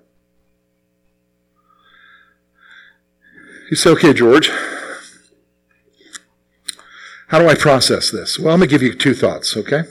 You 3.71 3.77
say, 3.77 3.91
okay, 3.91 4.13
George, 4.13 4.51
how 7.29 7.39
do 7.39 7.49
I 7.49 7.55
process 7.55 8.11
this? 8.11 8.39
Well, 8.39 8.53
I'm 8.53 8.61
going 8.61 8.69
to 8.69 8.73
give 8.73 8.83
you 8.83 8.95
two 8.95 9.15
thoughts, 9.15 9.57
okay? 9.57 9.85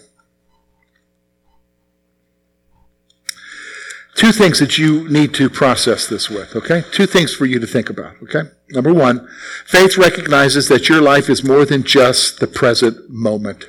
Two 4.15 4.31
things 4.31 4.59
that 4.59 4.77
you 4.77 5.09
need 5.09 5.33
to 5.33 5.49
process 5.49 6.07
this 6.07 6.29
with, 6.29 6.55
okay? 6.55 6.83
Two 6.91 7.05
things 7.05 7.33
for 7.35 7.45
you 7.45 7.59
to 7.59 7.67
think 7.67 7.89
about, 7.89 8.15
okay? 8.23 8.49
Number 8.69 8.93
one, 8.93 9.27
faith 9.65 9.97
recognizes 9.97 10.69
that 10.69 10.87
your 10.87 11.01
life 11.01 11.29
is 11.29 11.43
more 11.43 11.65
than 11.65 11.83
just 11.83 12.39
the 12.39 12.47
present 12.47 13.09
moment. 13.09 13.65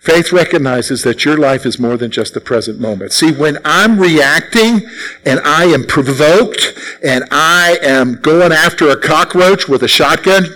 Faith 0.00 0.32
recognizes 0.32 1.02
that 1.02 1.26
your 1.26 1.36
life 1.36 1.66
is 1.66 1.78
more 1.78 1.98
than 1.98 2.10
just 2.10 2.32
the 2.32 2.40
present 2.40 2.80
moment. 2.80 3.12
See, 3.12 3.30
when 3.30 3.58
I'm 3.62 3.98
reacting 3.98 4.80
and 5.26 5.40
I 5.40 5.64
am 5.64 5.84
provoked 5.86 6.72
and 7.04 7.24
I 7.30 7.78
am 7.82 8.14
going 8.22 8.52
after 8.52 8.88
a 8.88 8.98
cockroach 8.98 9.68
with 9.68 9.82
a 9.82 9.88
shotgun, 9.88 10.46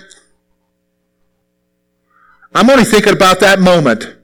I'm 2.54 2.70
only 2.70 2.84
thinking 2.84 3.12
about 3.12 3.40
that 3.40 3.58
moment. 3.58 4.16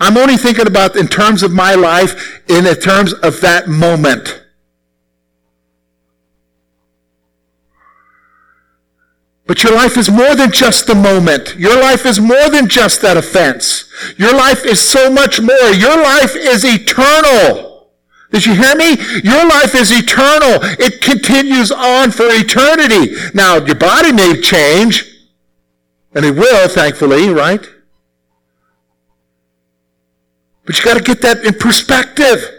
I'm 0.00 0.16
only 0.16 0.36
thinking 0.36 0.66
about 0.66 0.96
in 0.96 1.08
terms 1.08 1.42
of 1.42 1.52
my 1.52 1.74
life 1.74 2.42
in 2.48 2.64
the 2.64 2.74
terms 2.74 3.12
of 3.12 3.40
that 3.40 3.68
moment. 3.68 4.42
But 9.46 9.62
your 9.64 9.74
life 9.74 9.96
is 9.96 10.10
more 10.10 10.34
than 10.34 10.52
just 10.52 10.86
the 10.86 10.94
moment. 10.94 11.56
Your 11.56 11.78
life 11.78 12.06
is 12.06 12.20
more 12.20 12.48
than 12.48 12.68
just 12.68 13.02
that 13.02 13.16
offense. 13.16 13.90
Your 14.16 14.32
life 14.32 14.64
is 14.64 14.80
so 14.80 15.10
much 15.10 15.40
more. 15.40 15.72
Your 15.74 15.96
life 15.96 16.34
is 16.36 16.64
eternal. 16.64 17.90
Did 18.30 18.46
you 18.46 18.54
hear 18.54 18.74
me? 18.76 18.96
Your 19.22 19.46
life 19.46 19.74
is 19.74 19.92
eternal. 19.92 20.60
It 20.80 21.02
continues 21.02 21.70
on 21.70 22.12
for 22.12 22.28
eternity. 22.28 23.14
Now, 23.34 23.56
your 23.56 23.74
body 23.74 24.12
may 24.12 24.40
change, 24.40 25.04
and 26.14 26.24
it 26.24 26.34
will, 26.34 26.68
thankfully, 26.68 27.28
right? 27.28 27.68
But 30.72 30.78
you 30.78 30.84
got 30.86 30.96
to 30.96 31.04
get 31.04 31.20
that 31.20 31.44
in 31.44 31.52
perspective. 31.52 32.50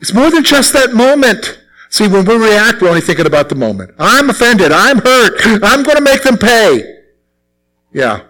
It's 0.00 0.14
more 0.14 0.30
than 0.30 0.42
just 0.42 0.72
that 0.72 0.94
moment. 0.94 1.60
See, 1.90 2.08
when 2.08 2.24
we 2.24 2.36
react, 2.36 2.80
we're 2.80 2.88
only 2.88 3.02
thinking 3.02 3.26
about 3.26 3.50
the 3.50 3.54
moment. 3.54 3.90
I'm 3.98 4.30
offended. 4.30 4.72
I'm 4.72 5.00
hurt. 5.00 5.62
I'm 5.62 5.82
going 5.82 5.98
to 5.98 6.02
make 6.02 6.22
them 6.22 6.38
pay. 6.38 7.00
Yeah. 7.92 8.22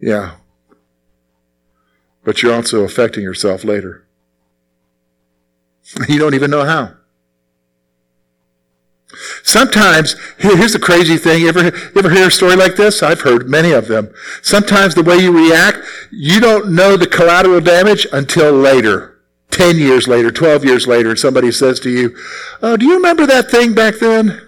Yeah. 0.00 0.36
But 2.24 2.42
you're 2.42 2.54
also 2.54 2.84
affecting 2.84 3.22
yourself 3.22 3.62
later. 3.62 4.06
You 6.08 6.18
don't 6.18 6.34
even 6.34 6.50
know 6.50 6.64
how. 6.64 6.95
Sometimes, 9.42 10.16
here's 10.38 10.72
the 10.72 10.78
crazy 10.78 11.16
thing. 11.16 11.42
You 11.42 11.48
ever, 11.48 11.64
you 11.64 11.92
ever 11.96 12.10
hear 12.10 12.28
a 12.28 12.30
story 12.30 12.56
like 12.56 12.76
this? 12.76 13.02
I've 13.02 13.22
heard 13.22 13.48
many 13.48 13.72
of 13.72 13.88
them. 13.88 14.12
Sometimes 14.42 14.94
the 14.94 15.02
way 15.02 15.16
you 15.16 15.36
react, 15.36 15.78
you 16.10 16.40
don't 16.40 16.72
know 16.72 16.96
the 16.96 17.06
collateral 17.06 17.60
damage 17.60 18.06
until 18.12 18.52
later. 18.52 19.20
10 19.50 19.78
years 19.78 20.06
later, 20.06 20.30
12 20.30 20.64
years 20.64 20.86
later, 20.86 21.16
somebody 21.16 21.50
says 21.50 21.80
to 21.80 21.90
you, 21.90 22.16
oh, 22.62 22.76
do 22.76 22.84
you 22.84 22.94
remember 22.94 23.26
that 23.26 23.50
thing 23.50 23.74
back 23.74 23.98
then? 24.00 24.42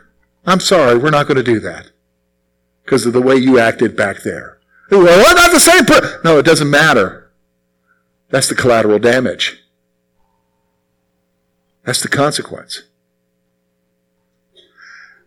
I'm 0.44 0.60
sorry, 0.60 0.98
we're 0.98 1.10
not 1.10 1.26
going 1.26 1.36
to 1.36 1.42
do 1.42 1.60
that. 1.60 1.90
Because 2.84 3.06
of 3.06 3.12
the 3.12 3.22
way 3.22 3.36
you 3.36 3.58
acted 3.58 3.96
back 3.96 4.22
there. 4.22 4.58
Well, 4.90 5.02
we're 5.02 5.34
not 5.34 5.52
the 5.52 5.60
same 5.60 5.84
person. 5.84 6.20
No, 6.24 6.38
it 6.38 6.44
doesn't 6.44 6.70
matter. 6.70 7.30
That's 8.30 8.48
the 8.48 8.54
collateral 8.54 8.98
damage. 8.98 9.62
That's 11.84 12.02
the 12.02 12.08
consequence. 12.08 12.82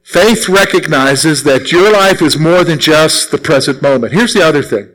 Faith 0.03 0.49
recognizes 0.49 1.43
that 1.43 1.71
your 1.71 1.91
life 1.91 2.21
is 2.21 2.37
more 2.37 2.63
than 2.63 2.79
just 2.79 3.31
the 3.31 3.37
present 3.37 3.81
moment. 3.81 4.13
Here's 4.13 4.33
the 4.33 4.43
other 4.43 4.63
thing. 4.63 4.89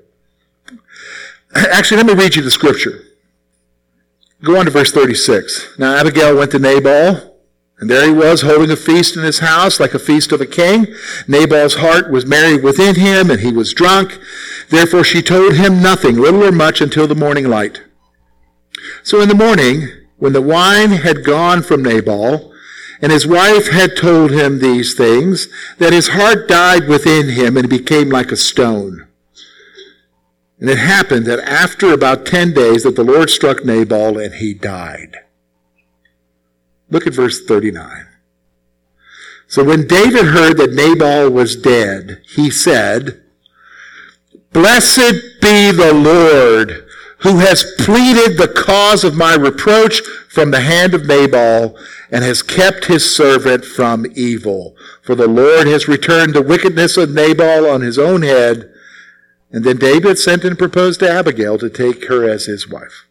Actually, 1.55 1.99
let 1.99 2.07
me 2.07 2.15
read 2.15 2.35
you 2.35 2.43
the 2.43 2.51
scripture. 2.51 3.03
Go 4.43 4.59
on 4.59 4.67
to 4.67 4.71
verse 4.71 4.93
36. 4.93 5.79
Now 5.79 5.97
Abigail 5.97 6.37
went 6.37 6.51
to 6.51 6.59
Nabal, 6.59 7.37
and 7.79 7.89
there 7.89 8.07
he 8.07 8.13
was 8.13 8.43
holding 8.43 8.71
a 8.71 8.77
feast 8.77 9.17
in 9.17 9.23
his 9.23 9.39
house 9.39 9.81
like 9.81 9.95
a 9.95 9.99
feast 9.99 10.33
of 10.33 10.41
a 10.41 10.47
king. 10.47 10.87
Nabal's 11.27 11.77
heart 11.77 12.11
was 12.11 12.27
merry 12.27 12.59
within 12.59 12.97
him, 12.97 13.31
and 13.31 13.41
he 13.41 13.53
was 13.53 13.73
drunk. 13.73 14.19
Therefore 14.69 15.05
she 15.05 15.23
told 15.23 15.55
him 15.55 15.81
nothing, 15.81 16.17
little 16.17 16.45
or 16.45 16.53
much, 16.53 16.81
until 16.81 17.07
the 17.07 17.15
morning 17.15 17.49
light. 17.49 17.83
So 19.03 19.21
in 19.21 19.29
the 19.29 19.35
morning, 19.35 19.89
when 20.17 20.33
the 20.33 20.43
wine 20.43 20.91
had 20.91 21.25
gone 21.25 21.63
from 21.63 21.83
Nabal, 21.83 22.53
and 23.01 23.13
his 23.13 23.27
wife 23.27 23.69
had 23.69 23.97
told 23.97 24.31
him 24.31 24.59
these 24.59 24.95
things, 24.95 25.49
that 25.79 25.93
his 25.93 26.09
heart 26.09 26.49
died 26.49 26.89
within 26.89 27.31
him 27.31 27.57
and 27.57 27.69
became 27.69 28.09
like 28.09 28.33
a 28.33 28.37
stone. 28.37 29.07
And 30.59 30.71
it 30.71 30.79
happened 30.79 31.27
that 31.27 31.41
after 31.41 31.93
about 31.93 32.25
ten 32.25 32.55
days 32.55 32.83
that 32.85 32.97
the 32.97 33.05
Lord 33.05 33.29
struck 33.29 33.65
Nabal 33.65 34.19
and 34.19 34.35
he 34.35 34.55
died. 34.55 35.17
Look 36.89 37.07
at 37.07 37.15
verse 37.15 37.45
39. 37.45 38.07
So 39.49 39.63
when 39.63 39.87
David 39.87 40.27
heard 40.27 40.57
that 40.57 40.73
Nabal 40.73 41.31
was 41.31 41.57
dead, 41.57 42.23
he 42.35 42.51
said, 42.51 43.23
Blessed 44.53 45.41
be 45.41 45.71
the 45.71 45.93
Lord 45.93 46.87
who 47.19 47.39
has 47.39 47.75
pleaded 47.79 48.37
the 48.37 48.49
cause 48.49 49.05
of 49.05 49.17
my 49.17 49.35
reproach 49.35 50.01
from 50.29 50.51
the 50.51 50.61
hand 50.61 50.95
of 50.95 51.07
Nabal 51.07 51.77
and 52.11 52.25
has 52.25 52.43
kept 52.43 52.87
his 52.87 53.15
servant 53.15 53.65
from 53.65 54.07
evil. 54.15 54.77
For 55.03 55.15
the 55.15 55.29
Lord 55.29 55.67
has 55.67 55.89
returned 55.89 56.35
the 56.35 56.43
wickedness 56.43 56.97
of 56.97 57.11
Nabal 57.11 57.67
on 57.67 57.81
his 57.81 57.99
own 57.99 58.23
head. 58.23 58.73
And 59.51 59.65
then 59.65 59.79
David 59.79 60.19
sent 60.19 60.45
and 60.45 60.59
proposed 60.59 61.01
to 61.01 61.11
Abigail 61.11 61.59
to 61.59 61.71
take 61.71 62.07
her 62.09 62.29
as 62.29 62.47
his 62.47 62.69
wife. 62.69 63.07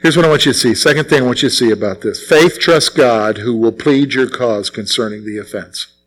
Here's 0.00 0.16
what 0.16 0.24
I 0.24 0.28
want 0.28 0.46
you 0.46 0.52
to 0.52 0.58
see. 0.58 0.74
Second 0.74 1.08
thing 1.08 1.22
I 1.22 1.26
want 1.26 1.42
you 1.42 1.48
to 1.48 1.54
see 1.54 1.70
about 1.70 2.02
this. 2.02 2.24
Faith 2.24 2.60
trusts 2.60 2.88
God 2.88 3.38
who 3.38 3.56
will 3.56 3.72
plead 3.72 4.14
your 4.14 4.30
cause 4.30 4.70
concerning 4.70 5.24
the 5.24 5.38
offense. 5.38 5.97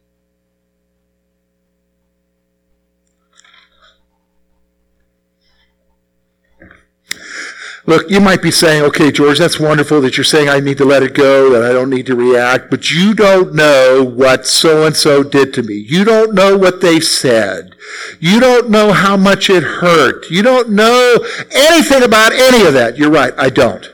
Look, 7.88 8.12
you 8.12 8.20
might 8.20 8.44
be 8.44 8.52
saying, 8.52 8.84
okay, 8.84 9.12
George, 9.12 9.40
that's 9.40 9.60
wonderful 9.60 10.02
that 10.02 10.16
you're 10.16 10.24
saying 10.24 10.50
I 10.50 10.60
need 10.60 10.78
to 10.78 10.86
let 10.86 11.02
it 11.02 11.16
go, 11.16 11.50
that 11.50 11.64
I 11.64 11.74
don't 11.74 11.90
need 11.90 12.06
to 12.08 12.16
react, 12.16 12.70
but 12.70 12.92
you 12.92 13.16
don't 13.16 13.56
know 13.56 14.04
what 14.04 14.46
so 14.46 14.86
and 14.86 14.96
so 14.96 15.24
did 15.24 15.52
to 15.56 15.64
me. 15.64 15.74
You 15.74 16.04
don't 16.04 16.36
know 16.36 16.56
what 16.56 16.82
they 16.82 17.00
said. 17.00 17.76
You 18.20 18.40
don't 18.40 18.70
know 18.70 18.94
how 18.94 19.18
much 19.18 19.50
it 19.50 19.64
hurt. 19.64 20.30
You 20.30 20.44
don't 20.44 20.70
know 20.70 21.26
anything 21.50 22.04
about 22.04 22.34
any 22.34 22.66
of 22.66 22.74
that. 22.74 22.98
You're 22.98 23.10
right, 23.10 23.34
I 23.36 23.50
don't. 23.50 23.92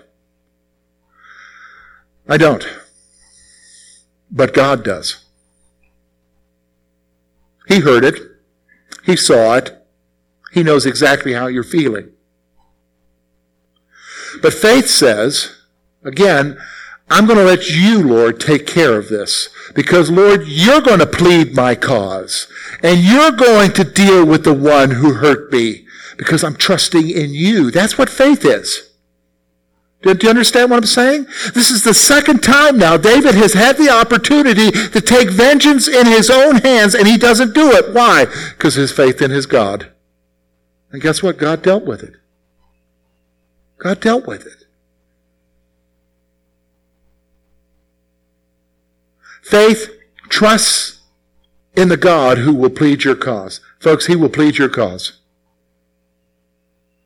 I 2.27 2.35
don't. 2.35 2.67
But 4.29 4.53
God 4.53 4.83
does. 4.83 5.23
He 7.69 7.79
heard 7.79 8.03
it. 8.03 8.19
He 9.05 9.15
saw 9.15 9.55
it. 9.55 9.81
He 10.51 10.61
knows 10.61 10.85
exactly 10.85 11.33
how 11.33 11.47
you're 11.47 11.63
feeling. 11.63 12.11
But 14.41 14.53
faith 14.53 14.87
says, 14.87 15.55
again, 16.03 16.57
I'm 17.09 17.25
going 17.25 17.37
to 17.37 17.45
let 17.45 17.69
you, 17.69 18.03
Lord, 18.03 18.39
take 18.39 18.67
care 18.67 18.97
of 18.97 19.09
this. 19.09 19.49
Because, 19.73 20.09
Lord, 20.11 20.47
you're 20.47 20.81
going 20.81 20.99
to 20.99 21.07
plead 21.07 21.55
my 21.55 21.75
cause. 21.75 22.47
And 22.83 22.99
you're 22.99 23.31
going 23.31 23.71
to 23.73 23.83
deal 23.83 24.25
with 24.25 24.43
the 24.43 24.53
one 24.53 24.91
who 24.91 25.13
hurt 25.13 25.51
me. 25.51 25.85
Because 26.17 26.43
I'm 26.43 26.55
trusting 26.55 27.09
in 27.09 27.31
you. 27.31 27.71
That's 27.71 27.97
what 27.97 28.09
faith 28.09 28.43
is. 28.43 28.87
Do 30.01 30.15
you 30.21 30.29
understand 30.29 30.69
what 30.69 30.77
I'm 30.77 30.85
saying? 30.85 31.25
This 31.53 31.71
is 31.71 31.83
the 31.83 31.93
second 31.93 32.43
time 32.43 32.77
now 32.77 32.97
David 32.97 33.35
has 33.35 33.53
had 33.53 33.77
the 33.77 33.89
opportunity 33.89 34.71
to 34.71 35.01
take 35.01 35.29
vengeance 35.29 35.87
in 35.87 36.05
his 36.05 36.29
own 36.29 36.57
hands, 36.57 36.93
and 36.93 37.07
he 37.07 37.17
doesn't 37.17 37.53
do 37.53 37.71
it. 37.71 37.93
Why? 37.93 38.25
Because 38.51 38.75
his 38.75 38.91
faith 38.91 39.21
in 39.21 39.31
his 39.31 39.47
God. 39.47 39.91
And 40.91 41.01
guess 41.01 41.23
what? 41.23 41.37
God 41.37 41.63
dealt 41.63 41.85
with 41.85 42.03
it. 42.03 42.13
God 43.77 43.99
dealt 43.99 44.25
with 44.25 44.45
it. 44.45 44.65
Faith 49.43 49.89
trusts 50.29 51.01
in 51.75 51.89
the 51.89 51.97
God 51.97 52.39
who 52.39 52.53
will 52.53 52.69
plead 52.69 53.03
your 53.03 53.15
cause. 53.15 53.61
Folks, 53.79 54.07
He 54.07 54.15
will 54.15 54.29
plead 54.29 54.57
your 54.57 54.67
cause. 54.67 55.19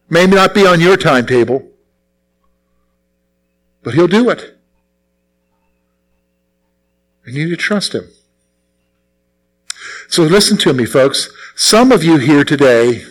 May 0.09 0.25
not 0.25 0.53
be 0.53 0.65
on 0.65 0.79
your 0.79 0.97
timetable, 0.97 1.69
but 3.83 3.93
He'll 3.93 4.07
do 4.07 4.29
it. 4.29 4.57
And 7.25 7.35
you 7.35 7.45
need 7.45 7.51
to 7.51 7.57
trust 7.57 7.93
Him. 7.93 8.09
So 10.07 10.23
listen 10.23 10.57
to 10.57 10.73
me, 10.73 10.85
folks. 10.85 11.29
Some 11.55 11.91
of 11.91 12.03
you 12.03 12.17
here 12.17 12.43
today 12.43 13.03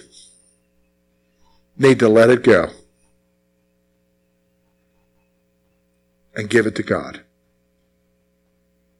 need 1.78 1.98
to 2.00 2.08
let 2.08 2.30
it 2.30 2.42
go. 2.42 2.70
And 6.35 6.51
give 6.51 6.66
it 6.66 6.74
to 6.76 6.83
God. 6.83 7.22